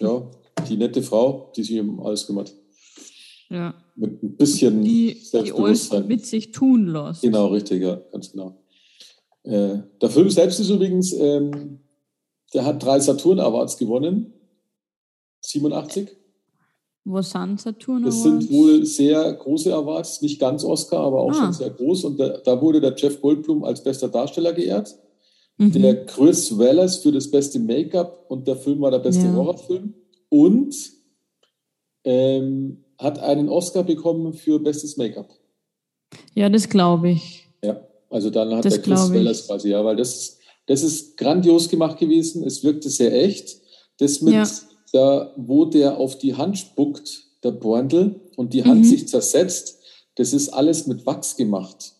[0.00, 0.30] ja,
[0.68, 2.54] die nette Frau, die sich um alles kümmert.
[3.48, 3.74] Ja.
[3.94, 6.02] Mit ein bisschen die, Selbstbewusstsein.
[6.02, 7.22] Die mit sich tun lässt.
[7.22, 8.58] Genau, richtig, ja, ganz genau.
[9.44, 11.78] Äh, der Film selbst ist übrigens, ähm,
[12.52, 14.32] der hat drei Saturn Awards gewonnen.
[15.40, 16.08] 87.
[17.04, 18.16] Wo sind Saturn Awards?
[18.16, 21.34] Das sind wohl sehr große Awards, nicht ganz Oscar, aber auch ah.
[21.34, 22.04] schon sehr groß.
[22.04, 24.96] Und da, da, wurde der Jeff Goldblum als bester Darsteller geehrt.
[25.58, 25.72] Mhm.
[25.72, 29.32] Der Chris Wallace für das beste Make-up und der Film war der beste ja.
[29.32, 29.94] Horrorfilm.
[30.28, 30.74] Und
[32.02, 35.28] ähm, hat einen Oscar bekommen für bestes Make-up.
[36.34, 37.48] Ja, das glaube ich.
[37.62, 37.80] Ja,
[38.10, 41.98] also dann hat das der Chris Wallace quasi, ja, weil das, das ist grandios gemacht
[41.98, 42.44] gewesen.
[42.44, 43.56] Es wirkte sehr echt.
[43.98, 44.46] Das mit, ja.
[44.92, 48.84] da, wo der auf die Hand spuckt, der Borndl, und die Hand mhm.
[48.84, 49.78] sich zersetzt,
[50.16, 51.92] das ist alles mit Wachs gemacht.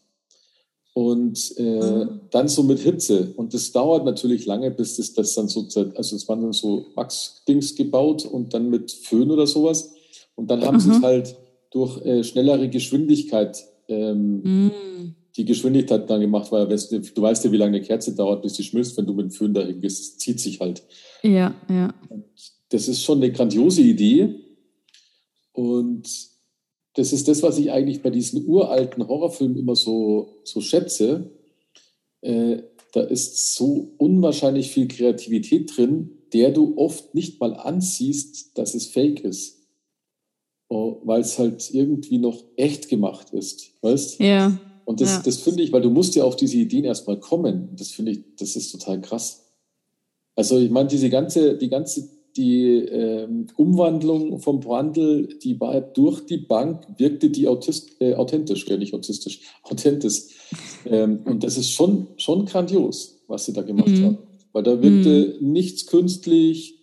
[0.94, 2.20] Und äh, mhm.
[2.30, 3.34] dann so mit Hitze.
[3.36, 6.86] Und das dauert natürlich lange, bis das, das dann so, also es waren dann so
[6.94, 9.92] Wachsdings gebaut und dann mit Föhn oder sowas.
[10.36, 10.80] Und dann haben mhm.
[10.80, 11.36] sie es halt
[11.70, 15.14] durch äh, schnellere Geschwindigkeit ähm, mhm.
[15.36, 18.64] die Geschwindigkeit dann gemacht, weil du weißt ja, wie lange eine Kerze dauert, bis sie
[18.64, 20.00] schmilzt, wenn du mit dem Föhn dahin gehst.
[20.00, 20.82] Es zieht sich halt.
[21.22, 21.94] Ja, ja.
[22.08, 22.24] Und
[22.68, 24.34] das ist schon eine grandiose Idee.
[25.52, 26.08] Und
[26.94, 31.30] das ist das, was ich eigentlich bei diesen uralten Horrorfilmen immer so, so schätze.
[32.22, 38.74] Äh, da ist so unwahrscheinlich viel Kreativität drin, der du oft nicht mal ansiehst, dass
[38.74, 39.55] es fake ist.
[40.68, 44.18] Oh, weil es halt irgendwie noch echt gemacht ist, weißt?
[44.18, 44.58] Ja.
[44.84, 45.22] Und das, ja.
[45.24, 47.70] das finde ich, weil du musst ja auf diese Ideen erstmal kommen.
[47.76, 49.44] Das finde ich, das ist total krass.
[50.36, 56.26] Also ich meine, diese ganze, die ganze, die ähm, Umwandlung vom Brandl, die war durch
[56.26, 60.22] die Bank, wirkte die autist, äh, authentisch, ja nicht autistisch, authentisch.
[60.84, 64.04] Ähm, und das ist schon, schon grandios, was sie da gemacht mhm.
[64.04, 64.18] haben.
[64.52, 65.52] Weil da wirkte mhm.
[65.52, 66.75] nichts künstlich,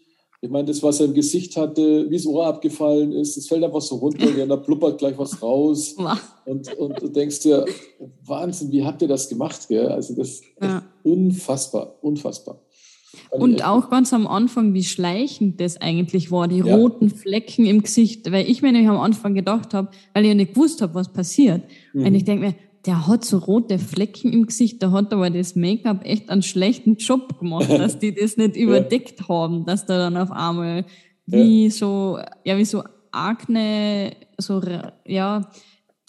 [0.44, 3.64] ich meine, das, was er im Gesicht hatte, wie das Ohr abgefallen ist, es fällt
[3.64, 5.96] einfach so runter, ja, da blubbert gleich was raus.
[6.44, 7.64] und, und du denkst dir,
[8.26, 9.70] Wahnsinn, wie habt ihr das gemacht?
[9.70, 9.88] Gell?
[9.88, 10.84] Also das ist ja.
[11.04, 12.60] unfassbar, unfassbar.
[13.30, 16.76] Und auch ganz am Anfang, wie schleichend das eigentlich war, die ja.
[16.76, 20.36] roten Flecken im Gesicht, weil ich mir nämlich am Anfang gedacht habe, weil ich ja
[20.36, 21.64] nicht gewusst habe, was passiert.
[21.94, 22.06] Mhm.
[22.06, 25.56] Und ich denke mir, der hat so rote Flecken im Gesicht, da hat aber das
[25.56, 29.28] Make-up echt einen schlechten Job gemacht, dass die das nicht überdeckt ja.
[29.30, 30.86] haben, dass da dann auf einmal
[31.26, 31.72] wie ja.
[31.72, 34.62] so, ja, wie so Akne, so,
[35.06, 35.50] ja,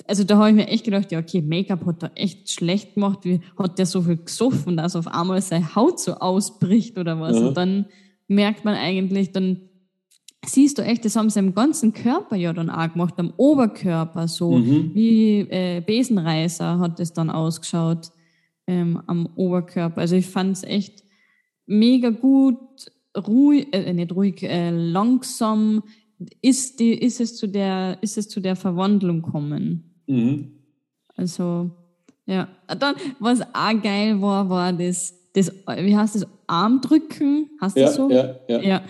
[0.06, 3.20] also da habe ich mir echt gedacht, ja, okay, Make-up hat er echt schlecht gemacht,
[3.22, 7.38] wie hat der so viel gesoffen, dass auf einmal seine Haut so ausbricht oder was.
[7.38, 7.48] Ja.
[7.48, 7.86] Und dann
[8.26, 9.68] merkt man eigentlich, dann
[10.46, 14.28] siehst du echt, das haben sie im ganzen Körper ja dann auch gemacht, am Oberkörper,
[14.28, 14.90] so mhm.
[14.94, 18.10] wie äh, Besenreißer hat es dann ausgeschaut
[18.66, 20.00] ähm, am Oberkörper.
[20.00, 21.04] Also ich fand es echt
[21.66, 22.58] mega gut,
[23.16, 25.82] ruhig, äh, nicht ruhig, äh, langsam
[26.40, 30.02] ist, die, ist, es zu der, ist es zu der Verwandlung kommen.
[30.06, 30.52] Mhm.
[31.16, 31.70] Also,
[32.26, 32.48] ja.
[32.78, 37.50] Dann, was auch geil war, war das, das wie heißt das, Armdrücken?
[37.60, 38.10] Hast du ja, so?
[38.10, 38.60] Ja, ja.
[38.60, 38.82] ja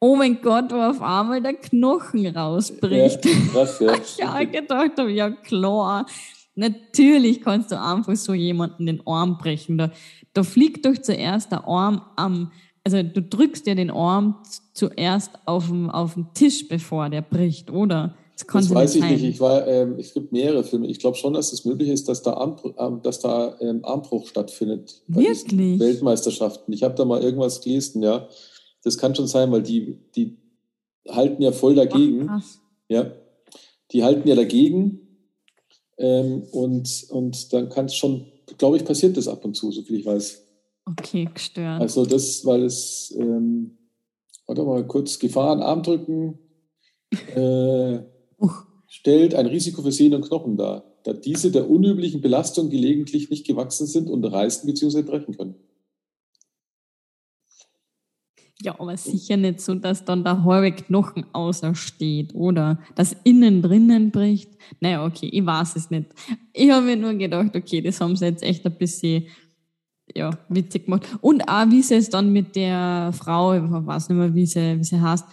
[0.00, 3.24] oh mein Gott, wo auf einmal der Knochen rausbricht.
[3.24, 3.94] Ja, krass, ja.
[3.94, 6.06] ich auch gedacht habe, ja klar,
[6.54, 9.78] natürlich kannst du einfach so jemanden den Arm brechen.
[9.78, 9.92] Da,
[10.32, 12.50] da fliegt doch zuerst der Arm am,
[12.82, 14.36] also du drückst ja den Arm
[14.72, 18.14] zuerst auf dem, auf den Tisch, bevor der bricht, oder?
[18.46, 19.24] Das, das weiß ich nicht.
[19.24, 20.86] Ich war, ähm, es gibt mehrere Filme.
[20.86, 24.26] Ich glaube schon, dass es möglich ist, dass da, Arm, ähm, dass da ähm, Armbruch
[24.28, 25.02] stattfindet.
[25.08, 25.78] Wirklich?
[25.78, 26.72] Weltmeisterschaften.
[26.72, 28.26] Ich habe da mal irgendwas gelesen, ja.
[28.82, 30.36] Das kann schon sein, weil die, die
[31.08, 32.28] halten ja voll dagegen.
[32.28, 32.44] Ach,
[32.88, 33.10] ja,
[33.92, 35.00] die halten ja dagegen.
[35.98, 38.26] Ähm, und, und dann kann es schon,
[38.58, 40.46] glaube ich, passiert das ab und zu, so viel ich weiß.
[40.86, 41.80] Okay, gestört.
[41.80, 43.76] Also das, weil es, ähm,
[44.46, 46.38] warte mal kurz, Gefahren, Armdrücken
[47.34, 47.98] äh,
[48.86, 53.46] stellt ein Risiko für Sehnen und Knochen dar, da diese der unüblichen Belastung gelegentlich nicht
[53.46, 55.02] gewachsen sind und reißen bzw.
[55.02, 55.54] brechen können.
[58.62, 64.10] Ja, aber sicher nicht so, dass dann der halbe Knochen außersteht oder das innen drinnen
[64.10, 64.50] bricht.
[64.80, 66.06] Naja, okay, ich weiß es nicht.
[66.52, 69.24] Ich habe mir nur gedacht, okay, das haben sie jetzt echt ein bisschen
[70.14, 71.06] ja, witzig gemacht.
[71.20, 74.78] Und auch, wie sie es dann mit der Frau, ich weiß nicht mehr, wie sie,
[74.78, 75.24] wie sie heißt,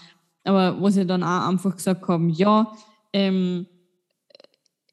[0.44, 2.72] aber wo sie dann auch einfach gesagt haben, ja,
[3.12, 3.66] ähm,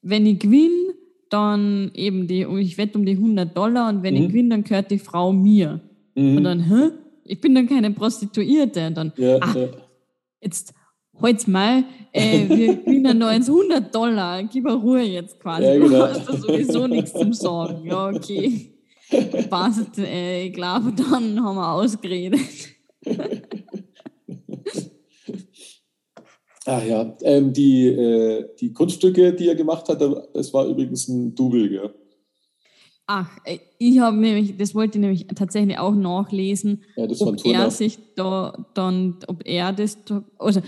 [0.01, 0.93] wenn ich gewinne,
[1.29, 4.21] dann eben die, ich wette um die 100 Dollar und wenn mhm.
[4.21, 5.81] ich gewinne, dann gehört die Frau mir.
[6.15, 6.37] Mhm.
[6.37, 6.91] Und dann, hä?
[7.25, 8.87] Ich bin dann keine Prostituierte.
[8.87, 9.67] Und dann, ja, ah, ja.
[10.41, 10.73] jetzt
[11.19, 11.83] holt's mal,
[12.13, 15.63] äh, wir gewinnen noch 100 Dollar, gib mir Ruhe jetzt quasi.
[15.63, 15.89] Ja, genau.
[15.89, 17.85] Du hast da sowieso nichts zum Sorgen.
[17.87, 18.71] Ja, okay.
[19.49, 22.39] Passt, äh, ich glaube, dann haben wir ausgeredet.
[26.65, 30.01] Ach ja, ähm, die, äh, die Kunststücke, die er gemacht hat,
[30.33, 31.93] das war übrigens ein Double, gell?
[33.07, 37.69] Ach, äh, ich habe nämlich, das wollte ich nämlich tatsächlich auch nachlesen, ja, ob er
[37.69, 39.97] sich da dann, ob er das,
[40.39, 40.61] also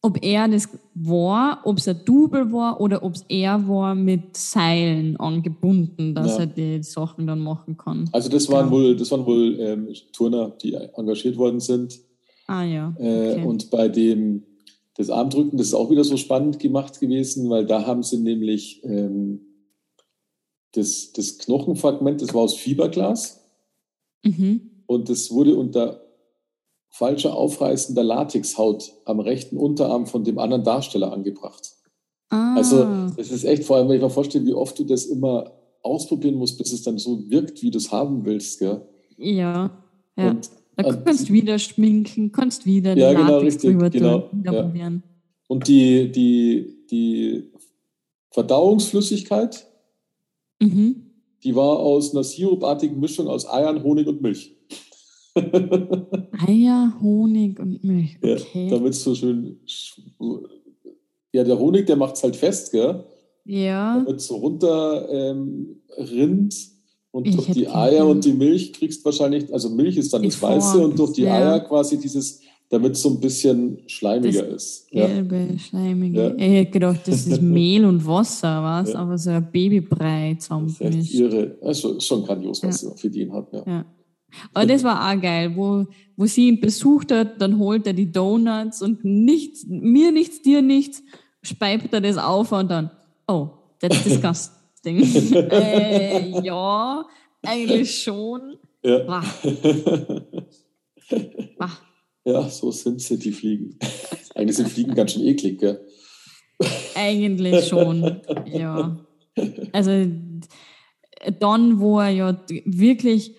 [0.00, 4.36] ob er das war, ob es ein Double war oder ob es er war mit
[4.36, 6.40] Seilen angebunden, dass ja.
[6.40, 8.08] er die Sachen dann machen kann.
[8.12, 8.72] Also das waren ja.
[8.72, 11.98] wohl, das waren wohl ähm, Turner, die engagiert worden sind.
[12.46, 12.94] Ah ja.
[12.98, 13.40] Äh, okay.
[13.40, 14.44] Äh, und bei dem
[14.96, 18.82] das Armdrücken, das ist auch wieder so spannend gemacht gewesen, weil da haben sie nämlich
[18.84, 19.40] ähm,
[20.72, 23.44] das, das Knochenfragment, das war aus Fiberglas.
[24.24, 24.70] Mhm.
[24.86, 26.02] Und das wurde unter
[26.88, 31.72] falscher aufreißender Latexhaut am rechten Unterarm von dem anderen Darsteller angebracht.
[32.30, 32.54] Ah.
[32.56, 35.52] Also es ist echt, vor allem, wenn ich mir vorstelle, wie oft du das immer
[35.82, 38.58] ausprobieren musst, bis es dann so wirkt, wie du es haben willst.
[38.58, 38.82] Gell?
[39.16, 39.70] Ja,
[40.16, 40.30] ja.
[40.30, 44.92] Und, da kannst du wieder schminken, kannst wieder ja, genau, Latex richtig, drüber genau, ja.
[45.48, 47.50] Und die, die, die
[48.30, 49.66] Verdauungsflüssigkeit,
[50.60, 51.12] mhm.
[51.44, 54.56] die war aus einer sirupartigen Mischung aus Eiern, Honig und Milch.
[55.34, 58.18] Eier, Honig und Milch.
[58.22, 58.64] Okay.
[58.64, 59.60] Ja, damit es so schön.
[61.32, 63.04] Ja, der Honig, der macht es halt fest, gell?
[63.44, 63.98] Ja.
[63.98, 66.54] Damit es so runter ähm, rinnt
[67.10, 70.40] und ich durch die Eier und die Milch kriegst wahrscheinlich, also Milch ist dann das
[70.40, 71.34] Weiße und durch die ja.
[71.34, 72.40] Eier quasi dieses,
[72.70, 74.90] damit es so ein bisschen schleimiger das ist.
[74.90, 75.58] Gelbe, ja.
[75.58, 76.22] schleimige.
[76.22, 76.34] Ja.
[76.36, 78.92] Ich hätte gedacht, das ist Mehl und Wasser, was?
[78.92, 78.98] Ja.
[78.98, 81.14] Aber so ein Babybrei zusammengemischt.
[81.14, 81.56] Irre.
[81.62, 82.90] Also schon grandios, was ja.
[82.94, 83.52] für den hat.
[83.52, 83.86] Ja.
[84.52, 88.12] Aber das war auch geil, wo, wo sie ihn besucht hat, dann holt er die
[88.12, 91.02] Donuts und nichts, mir nichts, dir nichts,
[91.42, 92.90] speibt er das auf und dann,
[93.26, 93.48] oh,
[93.80, 94.98] that's disgusting.
[95.50, 97.06] äh, ja,
[97.42, 98.58] eigentlich schon.
[98.82, 98.98] Ja.
[98.98, 99.24] Bah.
[101.58, 101.70] Bah.
[102.28, 103.78] Ja, so sind sie, die Fliegen.
[104.34, 105.80] Eigentlich sind Fliegen ganz schön eklig, gell?
[106.94, 108.98] Eigentlich schon, ja.
[109.72, 110.06] Also
[111.40, 113.34] dann, wo er ja wirklich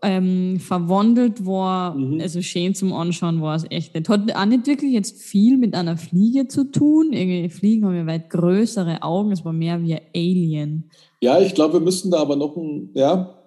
[0.00, 2.20] ähm, verwandelt war, mhm.
[2.22, 4.08] also schön zum Anschauen war es echt nicht.
[4.08, 7.12] Hat auch nicht wirklich jetzt viel mit einer Fliege zu tun.
[7.12, 10.90] Irgendwie Fliegen haben ja weit größere Augen, es war mehr wie ein Alien.
[11.20, 13.41] Ja, ich glaube, wir müssen da aber noch ein, ja,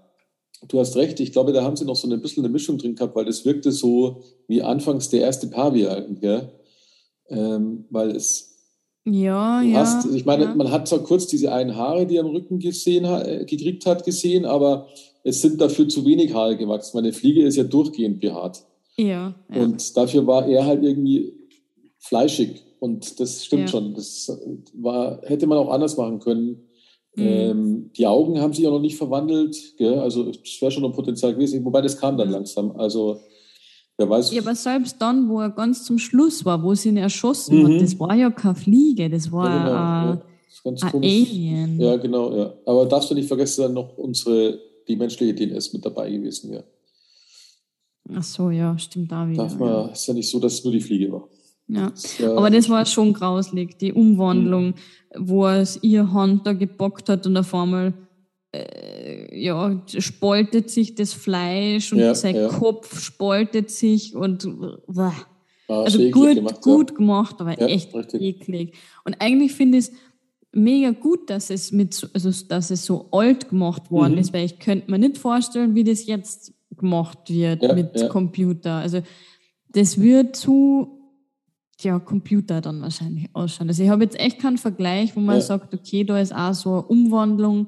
[0.68, 2.96] du hast recht, ich glaube, da haben sie noch so ein bisschen eine Mischung drin
[2.96, 6.52] gehabt, weil das wirkte so wie anfangs der erste Pavian, gell?
[7.30, 8.56] Ähm, weil es
[9.08, 9.80] ja, ja.
[9.80, 10.56] Hast, ich meine, ja.
[10.56, 14.04] man hat zwar kurz diese einen Haare, die er am Rücken gesehen, äh, gekriegt hat,
[14.04, 14.88] gesehen, aber
[15.24, 16.98] es sind dafür zu wenig Haare gewachsen.
[16.98, 18.64] Meine Fliege ist ja durchgehend behaart.
[18.98, 19.62] Ja, ja.
[19.62, 21.34] Und dafür war er halt irgendwie
[22.00, 22.64] fleischig.
[22.80, 23.68] Und das stimmt ja.
[23.68, 23.94] schon.
[23.94, 24.40] Das
[24.74, 26.65] war, hätte man auch anders machen können.
[27.16, 27.24] Mhm.
[27.24, 29.56] Ähm, die Augen haben sich ja noch nicht verwandelt.
[29.78, 30.00] Gell?
[30.00, 31.64] Also es wäre schon ein Potenzial gewesen.
[31.64, 32.72] Wobei das kam dann langsam.
[32.78, 33.22] Also
[33.98, 34.34] wer weiß.
[34.34, 37.74] Ja, aber selbst dann, wo er ganz zum Schluss war, wo sie ihn erschossen mhm.
[37.74, 39.10] hat, das war ja keine Fliege.
[39.10, 40.94] Das war ja, genau, äh, ja.
[40.94, 41.80] ein Alien.
[41.80, 42.36] Ja, genau.
[42.36, 42.54] Ja.
[42.66, 46.64] Aber darfst du nicht vergessen, dann noch unsere die menschliche DNS mit dabei gewesen wäre.
[48.14, 49.44] Ach so, ja, stimmt da wieder.
[49.44, 49.88] Darf man, ja.
[49.88, 51.28] Ist ja nicht so, dass es nur die Fliege war.
[51.68, 51.92] Ja.
[52.20, 54.74] Ja aber das war schon grauslig, die Umwandlung, mhm.
[55.18, 57.94] wo es ihr Hand da gebockt hat und auf einmal
[58.54, 62.48] äh, ja, spaltet sich das Fleisch und ja, sein ja.
[62.48, 65.12] Kopf spaltet sich und äh,
[65.68, 68.22] also gut gemacht, gut gemacht, aber echt richtig.
[68.22, 68.76] eklig.
[69.04, 69.92] Und eigentlich finde ich es
[70.52, 74.20] mega gut, dass es mit, also dass es so alt gemacht worden mhm.
[74.20, 78.08] ist, weil ich könnte mir nicht vorstellen, wie das jetzt gemacht wird ja, mit ja.
[78.08, 78.76] Computer.
[78.76, 79.02] Also
[79.70, 80.95] das wird zu
[81.82, 83.68] ja, Computer dann wahrscheinlich ausschauen.
[83.68, 85.42] Also ich habe jetzt echt keinen Vergleich, wo man ja.
[85.42, 87.68] sagt, okay, da ist auch so eine Umwandlung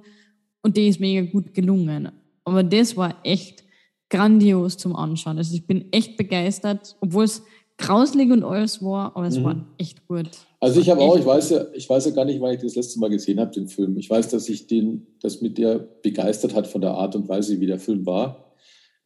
[0.62, 2.12] und die ist mega gut gelungen.
[2.44, 3.64] Aber das war echt
[4.10, 5.38] grandios zum Anschauen.
[5.38, 7.44] Also ich bin echt begeistert, obwohl es
[7.78, 9.44] grauslig und alles war, aber es mhm.
[9.44, 10.30] war echt gut.
[10.60, 12.76] Also ich habe auch, ich weiß ja, ich weiß ja gar nicht, wann ich das
[12.76, 13.98] letzte Mal gesehen habe, den Film.
[13.98, 17.60] Ich weiß, dass ich den, das mit der begeistert hat von der Art und Weise,
[17.60, 18.56] wie der Film war.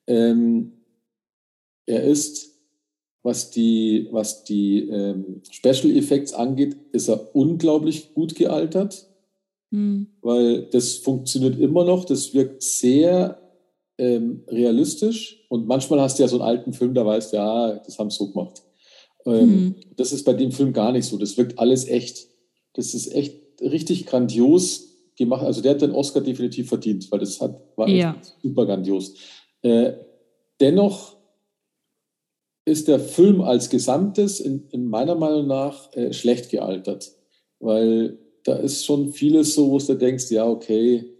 [0.07, 0.73] Ähm,
[1.85, 2.50] er ist,
[3.23, 9.07] was die, was die ähm, Special Effects angeht, ist er unglaublich gut gealtert,
[9.69, 10.07] mhm.
[10.21, 12.05] weil das funktioniert immer noch.
[12.05, 13.39] Das wirkt sehr
[13.97, 17.75] ähm, realistisch und manchmal hast du ja so einen alten Film, da weißt du, ja,
[17.85, 18.63] das haben sie so gemacht.
[19.25, 19.75] Ähm, mhm.
[19.97, 21.17] Das ist bei dem Film gar nicht so.
[21.17, 22.27] Das wirkt alles echt.
[22.73, 25.43] Das ist echt richtig grandios gemacht.
[25.43, 28.19] Also der hat den Oscar definitiv verdient, weil das hat, war ja.
[28.41, 29.13] super grandios.
[29.61, 29.93] Äh,
[30.59, 31.17] dennoch
[32.65, 37.11] ist der Film als Gesamtes in, in meiner Meinung nach äh, schlecht gealtert,
[37.59, 41.11] weil da ist schon vieles so, wo du denkst, ja, okay,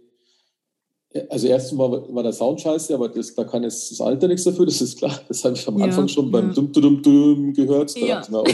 [1.28, 4.44] also erstens mal war der Sound scheiße, aber das, da kann jetzt das Alter nichts
[4.44, 5.20] dafür, das ist klar.
[5.28, 6.54] Das habe ich am ja, Anfang schon beim ja.
[6.54, 7.94] Dum Dum Dum gehört.
[7.96, 8.22] Da ja.
[8.30, 8.44] Mir,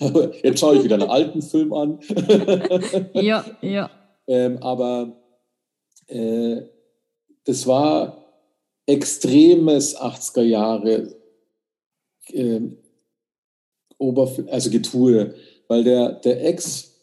[0.00, 1.98] oh, jetzt schaue ich wieder einen alten Film an.
[3.14, 3.90] ja, ja.
[4.26, 5.16] Ähm, aber
[6.06, 6.62] äh,
[7.44, 8.24] das war
[8.86, 11.14] extremes 80er Jahre
[12.32, 12.60] äh,
[13.98, 15.34] Oberf also Getue.
[15.68, 16.94] weil der, der Ex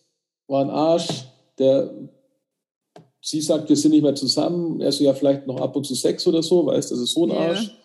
[0.47, 1.25] war ein Arsch,
[1.57, 1.93] der,
[3.21, 5.95] sie sagt, wir sind nicht mehr zusammen, er so, ja, vielleicht noch ab und zu
[5.95, 7.75] Sex oder so, weißt, das ist so ein Arsch.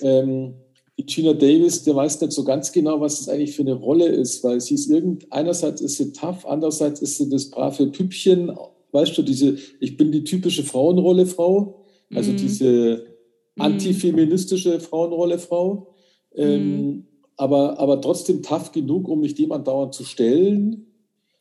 [0.00, 0.20] Ja.
[0.20, 0.54] Ähm,
[0.98, 4.06] die Gina Davis, der weiß nicht so ganz genau, was das eigentlich für eine Rolle
[4.06, 8.52] ist, weil sie ist irgend, einerseits ist sie tough, andererseits ist sie das brave Püppchen,
[8.90, 12.36] weißt du, diese, ich bin die typische Frauenrolle Frau, also mm.
[12.36, 13.06] diese
[13.54, 13.62] mhm.
[13.62, 15.94] antifeministische Frauenrolle Frau,
[16.34, 17.06] ähm, mm.
[17.36, 20.86] aber, aber trotzdem tough genug, um mich dem andauernd zu stellen.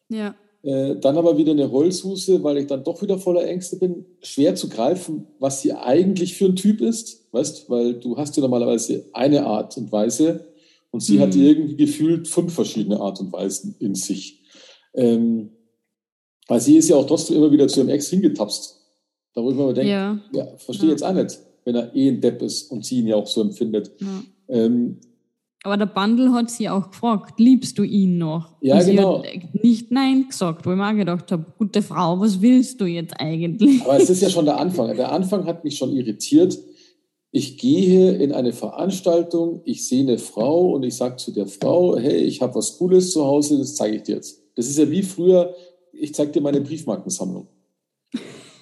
[0.09, 0.35] Ja.
[0.63, 4.05] Äh, dann aber wieder eine Holzhuse, weil ich dann doch wieder voller Ängste bin.
[4.21, 8.41] Schwer zu greifen, was sie eigentlich für ein Typ ist, weißt, weil du hast ja
[8.41, 10.47] normalerweise eine Art und Weise
[10.91, 11.21] und sie mhm.
[11.21, 14.41] hat irgendwie gefühlt fünf verschiedene Art und Weisen in sich.
[14.93, 15.51] Ähm,
[16.47, 18.81] weil sie ist ja auch trotzdem immer wieder zu ihrem Ex hingetapst.
[19.33, 20.93] Da wo ich mir denke, ja, ja verstehe ja.
[20.93, 23.41] jetzt auch nicht, wenn er eh ein Depp ist und sie ihn ja auch so
[23.41, 23.91] empfindet.
[23.99, 24.23] Ja.
[24.49, 24.99] Ähm,
[25.63, 28.55] aber der Bundle hat sie auch gefragt, liebst du ihn noch?
[28.61, 29.21] Ja, und sie genau.
[29.21, 33.19] hat nicht Nein gesagt, wo ich mir gedacht habe, gute Frau, was willst du jetzt
[33.19, 33.81] eigentlich?
[33.81, 34.95] Aber es ist ja schon der Anfang.
[34.95, 36.57] Der Anfang hat mich schon irritiert.
[37.31, 41.97] Ich gehe in eine Veranstaltung, ich sehe eine Frau und ich sage zu der Frau,
[41.97, 44.41] hey, ich habe was Cooles zu Hause, das zeige ich dir jetzt.
[44.55, 45.53] Das ist ja wie früher,
[45.91, 47.47] ich zeige dir meine Briefmarkensammlung.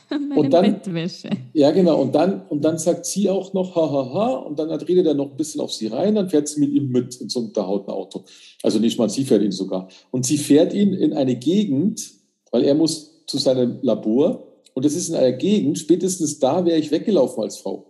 [0.29, 1.29] Meine und dann, Bettwäsche.
[1.53, 2.01] Ja, genau.
[2.01, 5.13] Und dann, und dann sagt sie auch noch, hahaha, ha, ha, und dann redet er
[5.13, 7.47] noch ein bisschen auf sie rein, dann fährt sie mit ihm mit in so einem
[7.49, 8.23] unterhauten Auto.
[8.63, 9.87] Also nicht mal, sie fährt ihn sogar.
[10.11, 12.11] Und sie fährt ihn in eine Gegend,
[12.51, 14.47] weil er muss zu seinem Labor.
[14.73, 17.85] Und das ist in einer Gegend, spätestens da wäre ich weggelaufen als Frau.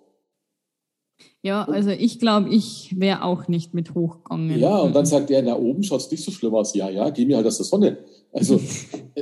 [1.45, 4.59] Ja, also ich glaube, ich wäre auch nicht mit hochgegangen.
[4.59, 6.73] Ja, und dann sagt er, na oben schaut es nicht so schlimm aus.
[6.73, 7.99] Ja, ja, geh mir halt aus der Sonne.
[8.33, 8.59] Also,
[9.15, 9.21] äh,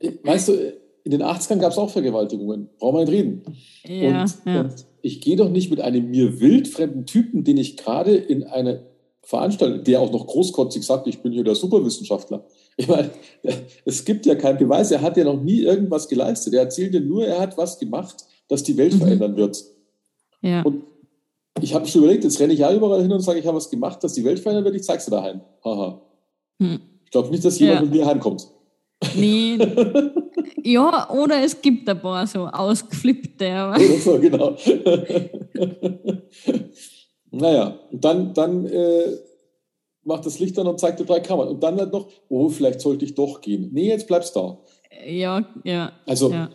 [0.00, 2.68] äh, weißt du, in den 80ern gab es auch Vergewaltigungen.
[2.78, 3.42] Brauchen wir nicht reden.
[3.84, 4.60] Ja, und, ja.
[4.60, 8.86] und ich gehe doch nicht mit einem mir wildfremden Typen, den ich gerade in eine
[9.22, 12.44] Veranstaltung, der auch noch großkotzig sagt, ich bin hier der Superwissenschaftler.
[12.76, 13.10] Ich meine,
[13.84, 16.54] es gibt ja keinen Beweis, er hat ja noch nie irgendwas geleistet.
[16.54, 18.98] Er erzählt ja nur, er hat was gemacht, das die Welt mhm.
[18.98, 19.62] verändern wird.
[20.40, 20.62] Ja.
[20.62, 20.84] Und
[21.60, 23.70] ich habe schon überlegt, jetzt renne ich ja überall hin und sage, ich habe was
[23.70, 25.40] gemacht, das die Welt verändern wird, ich zeig's dir daheim.
[25.64, 26.00] Haha.
[26.60, 26.80] Hm.
[27.04, 27.84] Ich glaube nicht, dass jemand ja.
[27.84, 28.48] mit mir heimkommt.
[29.16, 29.58] Nee.
[30.62, 33.74] ja, oder es gibt ein paar so ausgeflippte.
[34.02, 34.56] So, genau.
[37.30, 39.16] naja, und dann, dann äh,
[40.04, 41.48] macht das Licht an und zeigt dir drei Kammern.
[41.48, 43.70] Und dann halt noch, oh, vielleicht sollte ich doch gehen.
[43.72, 44.58] Nee, jetzt bleibst du da.
[45.06, 45.92] Ja, ja.
[46.06, 46.50] Also, ja.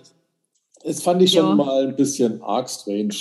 [0.83, 1.55] das fand ich schon ja.
[1.55, 3.15] mal ein bisschen arg strange.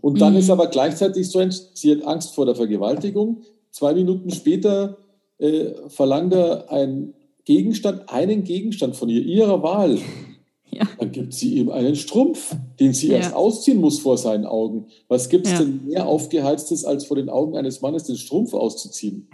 [0.00, 0.40] Und dann mhm.
[0.40, 3.42] ist aber gleichzeitig strange, sie hat Angst vor der Vergewaltigung.
[3.70, 4.98] Zwei Minuten später
[5.38, 7.14] äh, verlangt er ein
[7.44, 9.98] Gegenstand, einen Gegenstand von ihr, ihrer Wahl.
[10.70, 10.88] Ja.
[10.98, 13.16] Dann gibt sie ihm einen Strumpf, den sie ja.
[13.16, 14.86] erst ausziehen muss vor seinen Augen.
[15.08, 15.58] Was gibt es ja.
[15.58, 19.28] denn mehr Aufgeheiztes, als vor den Augen eines Mannes den Strumpf auszuziehen?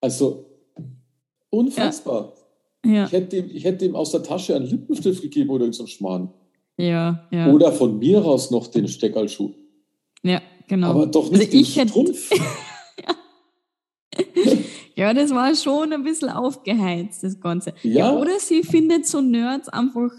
[0.00, 0.44] also,
[1.48, 2.34] unfassbar.
[2.84, 5.88] Ich, hätte ihm, ich hätte ihm aus der Tasche einen Lippenstift gegeben oder so einen
[5.88, 6.32] Schmarrn.
[6.76, 7.50] Ja, ja.
[7.52, 9.52] Oder von mir aus noch den Steckerlschuh.
[10.22, 10.90] Ja, genau.
[10.90, 12.30] Aber doch nicht also den Strumpf.
[14.96, 17.74] Ja, das war schon ein bisschen aufgeheizt, das Ganze.
[17.82, 18.12] Ja.
[18.12, 20.10] ja oder sie findet so Nerds einfach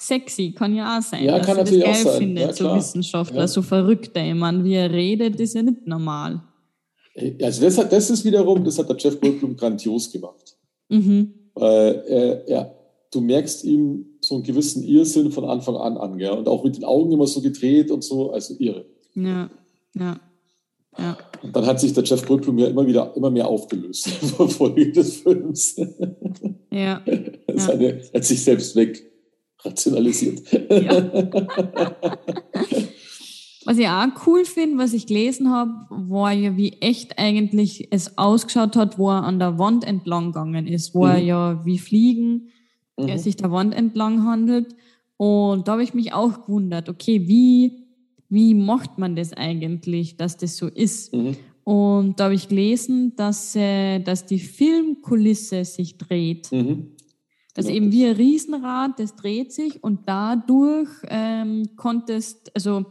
[0.00, 1.24] sexy, kann ja auch sein.
[1.24, 2.18] Ja, kann natürlich das auch sein.
[2.18, 3.48] findet, ja, so Wissenschaftler, ja.
[3.48, 4.20] so Verrückte.
[4.20, 6.42] Ich meine, wie er redet, ist ja nicht normal.
[7.40, 10.56] Also das, hat, das ist wiederum, das hat der Jeff Goldblum grandios gemacht.
[10.88, 11.32] Mhm.
[11.54, 12.70] Weil äh, ja,
[13.12, 16.30] du merkst ihm so einen gewissen Irrsinn von Anfang an an, gell?
[16.30, 18.86] und auch mit den Augen immer so gedreht und so, also irre.
[19.14, 19.50] Ja,
[19.94, 20.20] ja.
[20.98, 21.16] Ja.
[21.42, 24.92] Und dann hat sich der Jeff Goldblum ja immer wieder immer mehr aufgelöst vor Folge
[24.92, 25.76] des Films.
[26.72, 27.02] Ja.
[27.56, 29.04] Seine, er hat sich selbst weg
[29.64, 30.40] rationalisiert.
[30.70, 31.12] Ja.
[33.64, 38.16] Was ich auch cool finde, was ich gelesen habe, war ja, wie echt eigentlich es
[38.16, 41.10] ausgeschaut hat, wo er an der Wand entlang gegangen ist, wo mhm.
[41.10, 42.48] er ja wie Fliegen
[42.96, 43.08] mhm.
[43.08, 44.74] er sich der Wand entlang handelt.
[45.16, 47.79] Und da habe ich mich auch gewundert, okay, wie
[48.30, 51.12] wie macht man das eigentlich, dass das so ist?
[51.12, 51.36] Mhm.
[51.64, 56.50] Und da habe ich gelesen, dass, äh, dass die Filmkulisse sich dreht.
[56.52, 56.92] Mhm.
[57.54, 57.76] Dass genau.
[57.76, 62.86] eben wie ein Riesenrad, das dreht sich und dadurch ähm, konntest, also,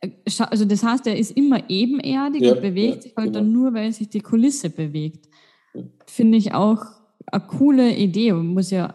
[0.00, 3.38] äh, also das heißt, er ist immer ebenerdig ja, und bewegt ja, sich halt genau.
[3.40, 5.28] dann nur, weil sich die Kulisse bewegt.
[5.74, 5.82] Ja.
[6.06, 6.84] Finde ich auch
[7.26, 8.32] eine coole Idee.
[8.32, 8.94] Man muss ja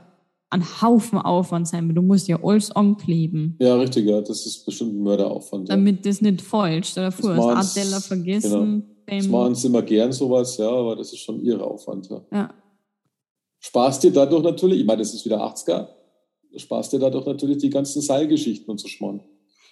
[0.52, 3.56] ein Haufen Aufwand sein, du musst ja alles ankleben.
[3.60, 5.70] Ja, richtig, ja, das ist bestimmt ein Mörderaufwand.
[5.70, 5.76] Ja.
[5.76, 8.86] Damit das nicht falsch, dir vor, das Adela vergessen.
[9.06, 9.20] Genau.
[9.20, 12.22] Das machen sie immer gern sowas, ja, aber das ist schon ihre Aufwand, ja.
[12.32, 12.54] ja.
[13.60, 15.88] Spaß dir dadurch natürlich, ich meine, das ist wieder 80er,
[16.56, 19.22] Spaß dir dadurch natürlich die ganzen Seilgeschichten und so schmarrn.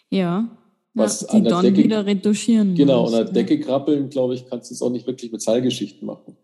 [0.09, 0.57] Ja.
[0.93, 2.73] Was ja, die dann Decke, wieder retuschieren.
[2.75, 5.41] Genau, musst, an der Decke krabbeln, glaube ich, kannst du es auch nicht wirklich mit
[5.41, 6.38] Seilgeschichten machen.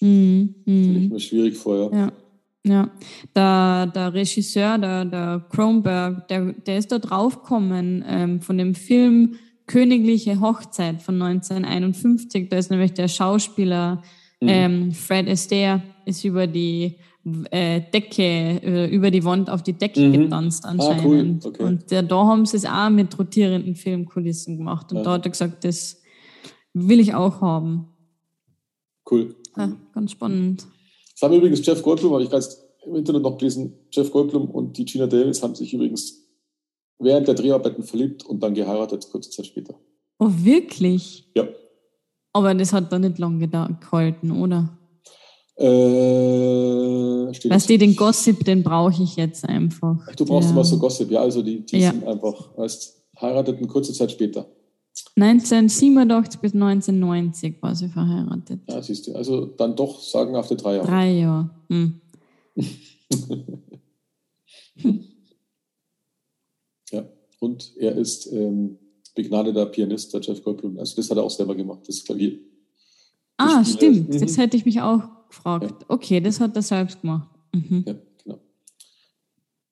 [0.00, 0.54] Mhm.
[0.64, 0.84] Mhm.
[0.84, 1.98] Stelle ich mir schwierig vor, ja.
[1.98, 2.12] ja.
[2.64, 2.90] Ja,
[3.34, 9.34] der, der Regisseur, der, der Kronberg, der, der ist da draufgekommen ähm, von dem Film
[9.66, 12.48] Königliche Hochzeit von 1951.
[12.48, 14.02] Da ist nämlich der Schauspieler
[14.40, 14.48] mhm.
[14.48, 16.98] ähm, Fred Astaire ist über die
[17.50, 20.12] äh, Decke, äh, über die Wand auf die Decke mhm.
[20.12, 21.00] getanzt anscheinend.
[21.00, 21.52] Ah, cool.
[21.52, 21.62] okay.
[21.62, 24.92] Und der, da haben sie es auch mit rotierenden Filmkulissen gemacht.
[24.92, 25.04] Und ja.
[25.04, 26.00] da hat er gesagt, das
[26.74, 27.88] will ich auch haben.
[29.10, 29.34] Cool.
[29.56, 30.66] Ja, ganz spannend.
[31.22, 32.44] Das haben übrigens Jeff Goldblum, habe ich gerade
[32.84, 36.28] im Internet noch gelesen, Jeff Goldblum und die Gina Davis haben sich übrigens
[36.98, 39.76] während der Dreharbeiten verliebt und dann geheiratet, kurze Zeit später.
[40.18, 41.30] Oh, wirklich?
[41.36, 41.46] Ja.
[42.32, 44.76] Aber das hat dann nicht lange gehalten, oder?
[45.54, 50.04] Äh, weißt du, den Gossip, den brauche ich jetzt einfach.
[50.10, 50.54] Ach, du brauchst ja.
[50.54, 51.92] immer so Gossip, ja, also die, die ja.
[51.92, 54.50] sind einfach, weißt, heirateten kurze Zeit später.
[55.16, 58.60] 1987 bis 1990 war sie verheiratet.
[58.68, 59.14] Ja, siehst du.
[59.14, 60.86] Also dann doch sagen auf die drei Jahre.
[60.88, 61.50] Drei Jahre.
[61.68, 62.00] Hm.
[66.90, 67.04] ja,
[67.40, 68.78] und er ist ähm,
[69.14, 70.78] begnadeter Pianist, der Jeff Goldblum.
[70.78, 72.38] Also das hat er auch selber gemacht, das Klavier.
[73.36, 74.08] Ah, stimmt.
[74.08, 74.20] Mhm.
[74.20, 75.82] Das hätte ich mich auch gefragt.
[75.82, 75.86] Ja.
[75.88, 77.28] Okay, das hat er selbst gemacht.
[77.52, 77.84] Mhm.
[77.86, 78.38] Ja, genau.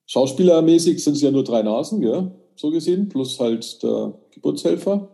[0.06, 5.08] Schauspielermäßig sind es ja nur drei Nasen, ja, so gesehen, plus halt der Geburtshelfer.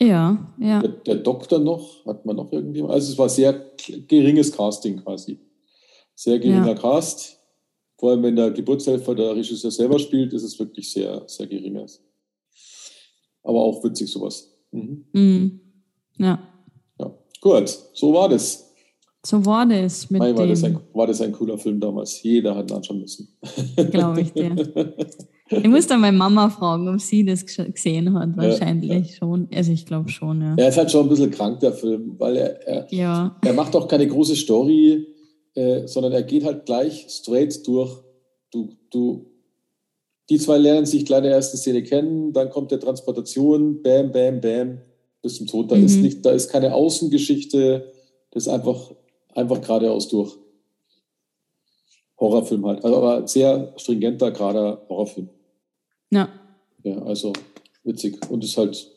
[0.00, 0.80] Ja, ja.
[0.80, 2.94] Der, der, Doktor noch, hat man noch irgendjemand?
[2.94, 3.72] Also es war sehr
[4.08, 5.38] geringes Casting quasi.
[6.14, 6.74] Sehr geringer ja.
[6.74, 7.38] Cast.
[7.98, 12.02] Vor allem, wenn der Geburtshelfer der Regisseur selber spielt, ist es wirklich sehr, sehr geringes.
[13.42, 14.52] Aber auch witzig sowas.
[14.72, 15.04] Mhm.
[15.12, 15.60] Mhm.
[16.18, 16.38] Ja.
[16.98, 18.72] Ja, gut, so war das.
[19.24, 20.50] So war das mit Nein, war, dem.
[20.50, 22.22] Das ein, war das ein cooler Film damals.
[22.22, 23.28] Jeder hat ihn anschauen müssen.
[23.90, 24.54] Glaube ich dir.
[25.50, 28.36] Ich muss dann meine Mama fragen, ob sie das gesehen hat.
[28.36, 29.48] Wahrscheinlich ja, schon.
[29.54, 30.54] Also ich glaube schon, ja.
[30.56, 33.36] Er ist halt schon ein bisschen krank, der Film, weil er, er, ja.
[33.44, 35.06] er macht auch keine große Story,
[35.54, 37.92] äh, sondern er geht halt gleich straight durch.
[38.50, 39.26] Du, du,
[40.30, 44.12] die zwei lernen sich gleich in der ersten Szene kennen, dann kommt der Transportation, bam,
[44.12, 44.78] bam, bam,
[45.20, 45.70] bis zum Tod.
[45.70, 45.84] Da, mhm.
[45.84, 47.92] ist, nicht, da ist keine Außengeschichte,
[48.30, 48.92] das ist einfach,
[49.34, 50.38] einfach geradeaus durch.
[52.18, 52.84] Horrorfilm halt.
[52.84, 55.28] Also aber sehr stringenter, gerader Horrorfilm.
[56.10, 56.28] Ja.
[56.82, 57.32] Ja, also
[57.82, 58.18] witzig.
[58.30, 58.90] Und ist halt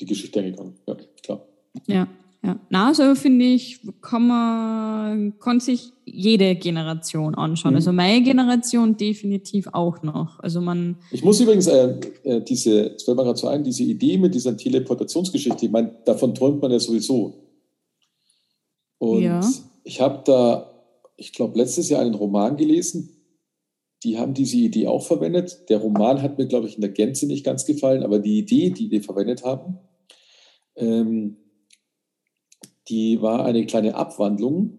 [0.00, 0.74] die Geschichte eingegangen.
[0.86, 1.46] Ja, klar.
[1.86, 2.08] Ja,
[2.42, 2.58] ja.
[2.70, 7.72] Na, so finde ich, kann man, kann sich jede Generation anschauen.
[7.72, 7.76] Mhm.
[7.76, 10.40] Also meine Generation definitiv auch noch.
[10.40, 10.96] Also man.
[11.12, 14.34] Ich muss übrigens äh, äh, diese, das fällt mir gerade so ein, diese Idee mit
[14.34, 17.34] dieser Teleportationsgeschichte, ich meine, davon träumt man ja sowieso.
[18.98, 19.40] Und ja.
[19.84, 20.69] ich habe da
[21.20, 23.10] ich glaube, letztes Jahr einen Roman gelesen.
[24.02, 25.68] Die haben diese Idee auch verwendet.
[25.68, 28.70] Der Roman hat mir, glaube ich, in der Gänze nicht ganz gefallen, aber die Idee,
[28.70, 29.78] die die verwendet haben,
[30.76, 31.36] ähm,
[32.88, 34.78] die war eine kleine Abwandlung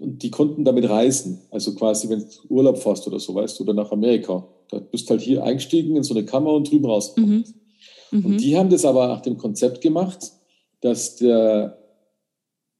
[0.00, 1.42] und die konnten damit reisen.
[1.50, 4.48] Also quasi, wenn du Urlaub fährst oder so, weißt du, oder nach Amerika.
[4.70, 7.14] Da bist halt hier eingestiegen in so eine Kammer und drüben raus.
[7.18, 7.44] Mhm.
[8.12, 8.24] Mhm.
[8.24, 10.32] Und die haben das aber nach dem Konzept gemacht,
[10.80, 11.76] dass der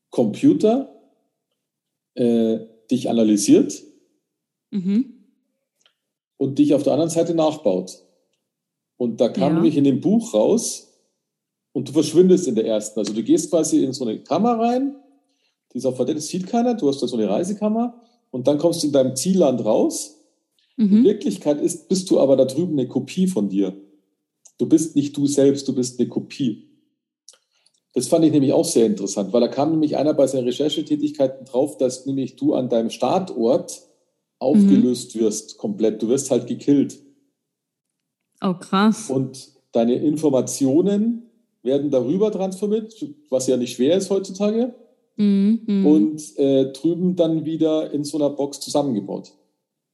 [0.09, 0.97] Computer
[2.15, 3.83] äh, dich analysiert
[4.71, 5.27] mhm.
[6.37, 8.03] und dich auf der anderen Seite nachbaut.
[8.97, 9.55] Und da kam ja.
[9.55, 10.93] nämlich in dem Buch raus
[11.73, 12.99] und du verschwindest in der ersten.
[12.99, 14.97] Also du gehst quasi in so eine Kammer rein,
[15.73, 18.59] die ist auch verdeckt, das sieht keiner, du hast da so eine Reisekammer und dann
[18.59, 20.19] kommst du in deinem Zielland raus.
[20.77, 20.99] Mhm.
[20.99, 23.75] In Wirklichkeit ist, bist du aber da drüben eine Kopie von dir.
[24.59, 26.70] Du bist nicht du selbst, du bist eine Kopie.
[27.93, 31.45] Das fand ich nämlich auch sehr interessant, weil da kam nämlich einer bei seinen Recherchetätigkeiten
[31.45, 33.83] drauf, dass nämlich du an deinem Startort
[34.39, 35.21] aufgelöst mhm.
[35.21, 36.01] wirst komplett.
[36.03, 37.01] Du wirst halt gekillt.
[38.43, 39.11] Oh, krass.
[39.11, 41.31] Und deine Informationen
[41.63, 42.95] werden darüber transformiert,
[43.29, 44.75] was ja nicht schwer ist heutzutage.
[45.17, 45.61] Mhm.
[45.67, 45.87] mhm.
[45.87, 49.33] Und äh, drüben dann wieder in so einer Box zusammengebaut.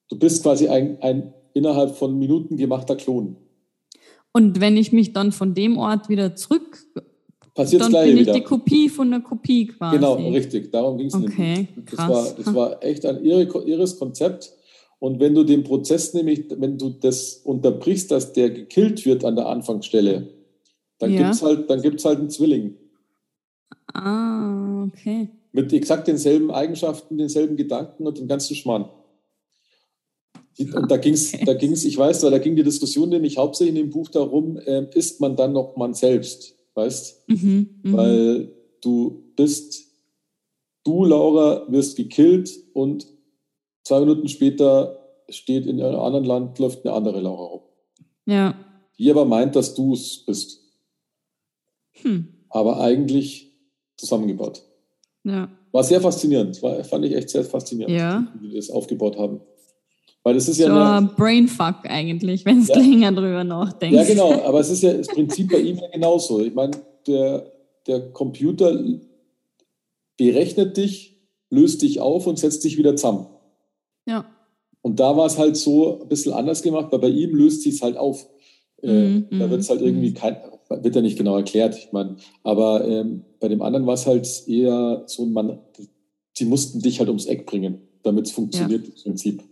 [0.08, 3.36] Du bist quasi ein, ein innerhalb von Minuten gemachter Klon.
[4.32, 6.78] Und wenn ich mich dann von dem Ort wieder zurück
[7.56, 8.34] passiert das gleiche bin ich wieder.
[8.34, 9.96] die Kopie von der Kopie quasi.
[9.96, 10.70] Genau, richtig.
[10.70, 14.52] Darum ging es okay, Das war, das war echt ein irres Konzept.
[14.98, 19.36] Und wenn du den Prozess nämlich, wenn du das unterbrichst, dass der gekillt wird an
[19.36, 20.28] der Anfangsstelle,
[20.98, 21.22] dann ja.
[21.22, 22.76] gibt es halt, halt einen Zwilling.
[23.92, 25.28] Ah, okay.
[25.52, 28.88] Mit exakt denselben Eigenschaften, denselben Gedanken und dem ganzen Schmarrn.
[30.58, 31.44] Und da ging es, okay.
[31.44, 34.86] da ging's, ich weiß, da ging die Diskussion nämlich hauptsächlich in dem Buch darum, äh,
[34.94, 36.55] ist man dann noch man selbst?
[36.76, 37.28] Weißt?
[37.28, 38.52] Mhm, mhm, Weil
[38.82, 39.86] du bist,
[40.84, 43.06] du, Laura, wirst gekillt und
[43.82, 44.98] zwei Minuten später
[45.28, 47.62] steht in einem anderen Land, läuft eine andere Laura rum.
[48.26, 48.54] Ja.
[48.98, 50.62] Die aber meint, dass du es bist.
[52.02, 52.28] Hm.
[52.48, 53.52] Aber eigentlich
[53.96, 54.62] zusammengebaut.
[55.24, 55.50] Ja.
[55.72, 56.62] War sehr faszinierend.
[56.62, 58.32] War, fand ich echt sehr faszinierend, ja.
[58.40, 59.40] wie die das aufgebaut haben.
[60.26, 62.80] Weil das ist ja so ein Brainfuck eigentlich, wenn du ja.
[62.80, 63.96] länger drüber nachdenkst.
[63.96, 66.40] Ja, genau, aber es ist ja das Prinzip bei ihm ja genauso.
[66.40, 66.72] Ich meine,
[67.06, 67.52] der,
[67.86, 68.76] der Computer
[70.16, 71.16] berechnet dich,
[71.48, 73.26] löst dich auf und setzt dich wieder zusammen.
[74.08, 74.26] Ja.
[74.82, 77.76] Und da war es halt so ein bisschen anders gemacht, weil bei ihm löst sich
[77.76, 78.26] es halt auf.
[78.82, 80.14] Mm, da wird es halt irgendwie mm.
[80.14, 84.06] kein, wird ja nicht genau erklärt, ich meine, aber ähm, bei dem anderen war es
[84.06, 85.60] halt eher so, man,
[86.36, 88.92] sie mussten dich halt ums Eck bringen, damit es funktioniert ja.
[88.92, 89.44] im Prinzip.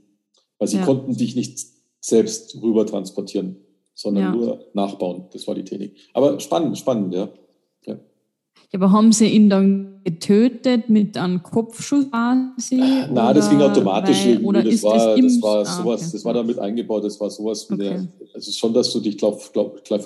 [0.59, 0.85] Weil sie ja.
[0.85, 1.59] konnten dich nicht
[2.01, 3.57] selbst rüber transportieren,
[3.95, 4.33] sondern ja.
[4.33, 5.25] nur nachbauen.
[5.33, 5.97] Das war die Technik.
[6.13, 7.29] Aber spannend, spannend, ja.
[7.87, 7.99] ja.
[8.73, 12.83] Aber haben sie ihn dann getötet mit einem Kopfschuss quasi?
[13.11, 16.11] Na, das ging automatisch weil, Oder das, war, das, das war ah, sowas, okay.
[16.13, 17.83] das war damit eingebaut, das war sowas okay.
[17.83, 20.03] der, also schon, dass du dich glaub, glaub, gleich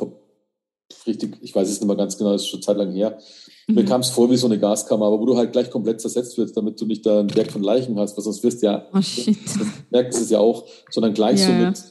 [1.09, 3.19] richtig, ich weiß es nicht mehr ganz genau, das ist schon Zeit lang her.
[3.67, 3.75] Mhm.
[3.75, 6.39] Mir kam es vor wie so eine Gaskammer, aber wo du halt gleich komplett zersetzt
[6.39, 8.87] wirst, damit du nicht da ein Berg von Leichen hast, weil sonst wirst du ja,
[8.93, 9.37] oh, shit.
[9.91, 11.75] merkst es ja auch, sondern gleich yeah.
[11.75, 11.83] so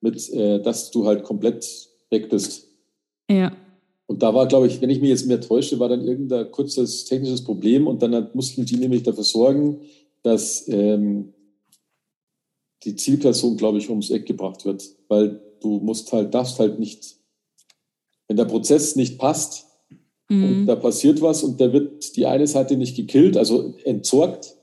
[0.00, 2.66] mit, mit äh, dass du halt komplett weg bist.
[3.30, 3.52] Ja.
[4.06, 7.04] Und da war, glaube ich, wenn ich mich jetzt mehr täusche, war dann irgendein kurzes
[7.04, 9.80] technisches Problem und dann mussten die nämlich dafür sorgen,
[10.22, 11.32] dass ähm,
[12.84, 17.21] die Zielperson, glaube ich, ums Eck gebracht wird, weil du musst halt, darfst halt nicht
[18.32, 19.66] wenn der Prozess nicht passt
[20.30, 20.44] mhm.
[20.44, 24.54] und da passiert was und da wird die eine Seite nicht gekillt, also entsorgt,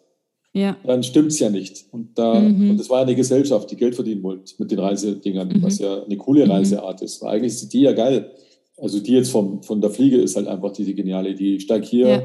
[0.53, 0.75] ja.
[0.83, 1.85] dann stimmt es ja nicht.
[1.91, 2.71] Und, da, mhm.
[2.71, 5.61] und das war ja eine Gesellschaft, die Geld verdienen wollte mit den Reisedingern, mhm.
[5.61, 6.51] was ja eine coole mhm.
[6.51, 7.21] Reiseart ist.
[7.21, 8.31] War eigentlich ist die ja geil.
[8.75, 11.57] Also die jetzt vom, von der Fliege ist halt einfach diese geniale Idee.
[11.57, 12.23] Ich steige hier, ja.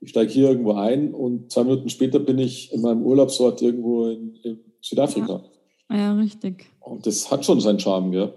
[0.00, 4.34] ich hier irgendwo ein und zwei Minuten später bin ich in meinem Urlaubsort irgendwo in,
[4.42, 5.44] in Südafrika.
[5.88, 5.96] Ja.
[5.96, 6.66] ja, richtig.
[6.80, 8.32] Und das hat schon seinen Charme, ja.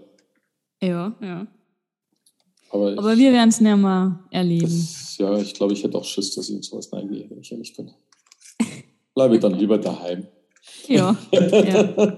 [0.84, 1.48] Ja, ja.
[2.74, 4.66] Aber, Aber wir werden es nicht mehr erleben.
[4.66, 7.52] Das, ja, ich glaube, ich hätte auch Schiss, dass ich in sowas reingehe, wenn ich
[7.52, 7.92] ehrlich bin.
[9.14, 10.26] Bleibe dann lieber daheim.
[10.88, 11.16] Ja.
[11.32, 12.18] ja.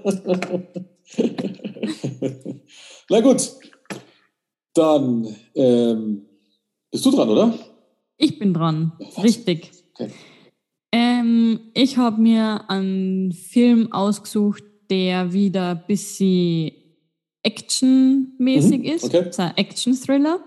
[3.10, 3.52] Na gut.
[4.72, 6.24] Dann ähm,
[6.90, 7.52] bist du dran, oder?
[8.16, 8.92] Ich bin dran.
[8.98, 9.72] Ja, Richtig.
[9.92, 10.10] Okay.
[10.90, 16.72] Ähm, ich habe mir einen Film ausgesucht, der wieder ein bisschen
[17.46, 19.04] actionmäßig mhm, ist.
[19.04, 19.28] Okay.
[19.28, 20.40] ist ein Action-Thriller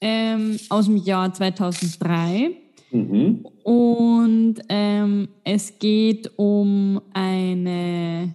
[0.00, 2.50] ähm, aus dem Jahr 2003.
[2.90, 3.46] Mhm.
[3.64, 8.34] Und ähm, es geht um eine,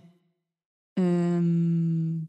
[0.96, 2.28] ähm,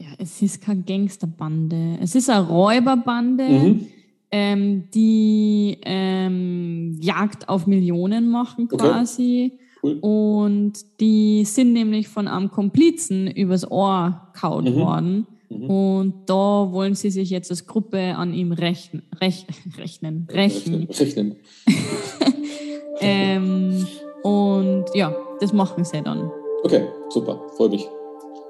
[0.00, 3.86] ja, es ist keine Gangsterbande, es ist eine Räuberbande, mhm.
[4.30, 9.52] ähm, die ähm, Jagd auf Millionen machen quasi.
[9.54, 9.63] Okay.
[9.84, 9.98] Cool.
[10.00, 14.76] Und die sind nämlich von einem Komplizen übers Ohr kaut mhm.
[14.76, 15.26] worden.
[15.50, 15.70] Mhm.
[15.70, 19.02] Und da wollen sie sich jetzt als Gruppe an ihm rechnen.
[19.20, 19.46] Rech,
[19.78, 20.26] rechnen.
[20.30, 20.88] Rechnen.
[20.88, 21.36] Rechnen.
[23.00, 23.86] ähm,
[24.22, 26.30] und ja, das machen sie dann.
[26.62, 27.42] Okay, super.
[27.58, 27.86] Freue mich.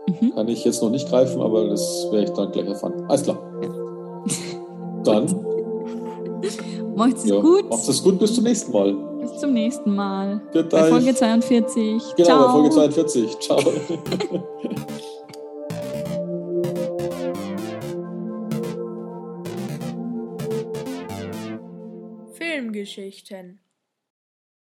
[0.07, 0.37] Mhm.
[0.37, 2.93] Kann ich jetzt noch nicht greifen, aber das werde ich dann gleich erfahren.
[3.09, 3.39] Alles klar.
[5.03, 5.24] Dann.
[6.95, 7.68] Macht's ja, gut.
[7.68, 8.20] Macht's es gut.
[8.20, 9.14] Bis zum nächsten Mal.
[9.25, 10.43] Bis zum nächsten Mal.
[10.53, 12.03] Gut, bei Folge 42.
[12.16, 12.47] Genau, Ciao.
[12.47, 13.39] bei Folge 42.
[13.41, 13.59] Ciao.
[22.35, 23.61] Filmgeschichten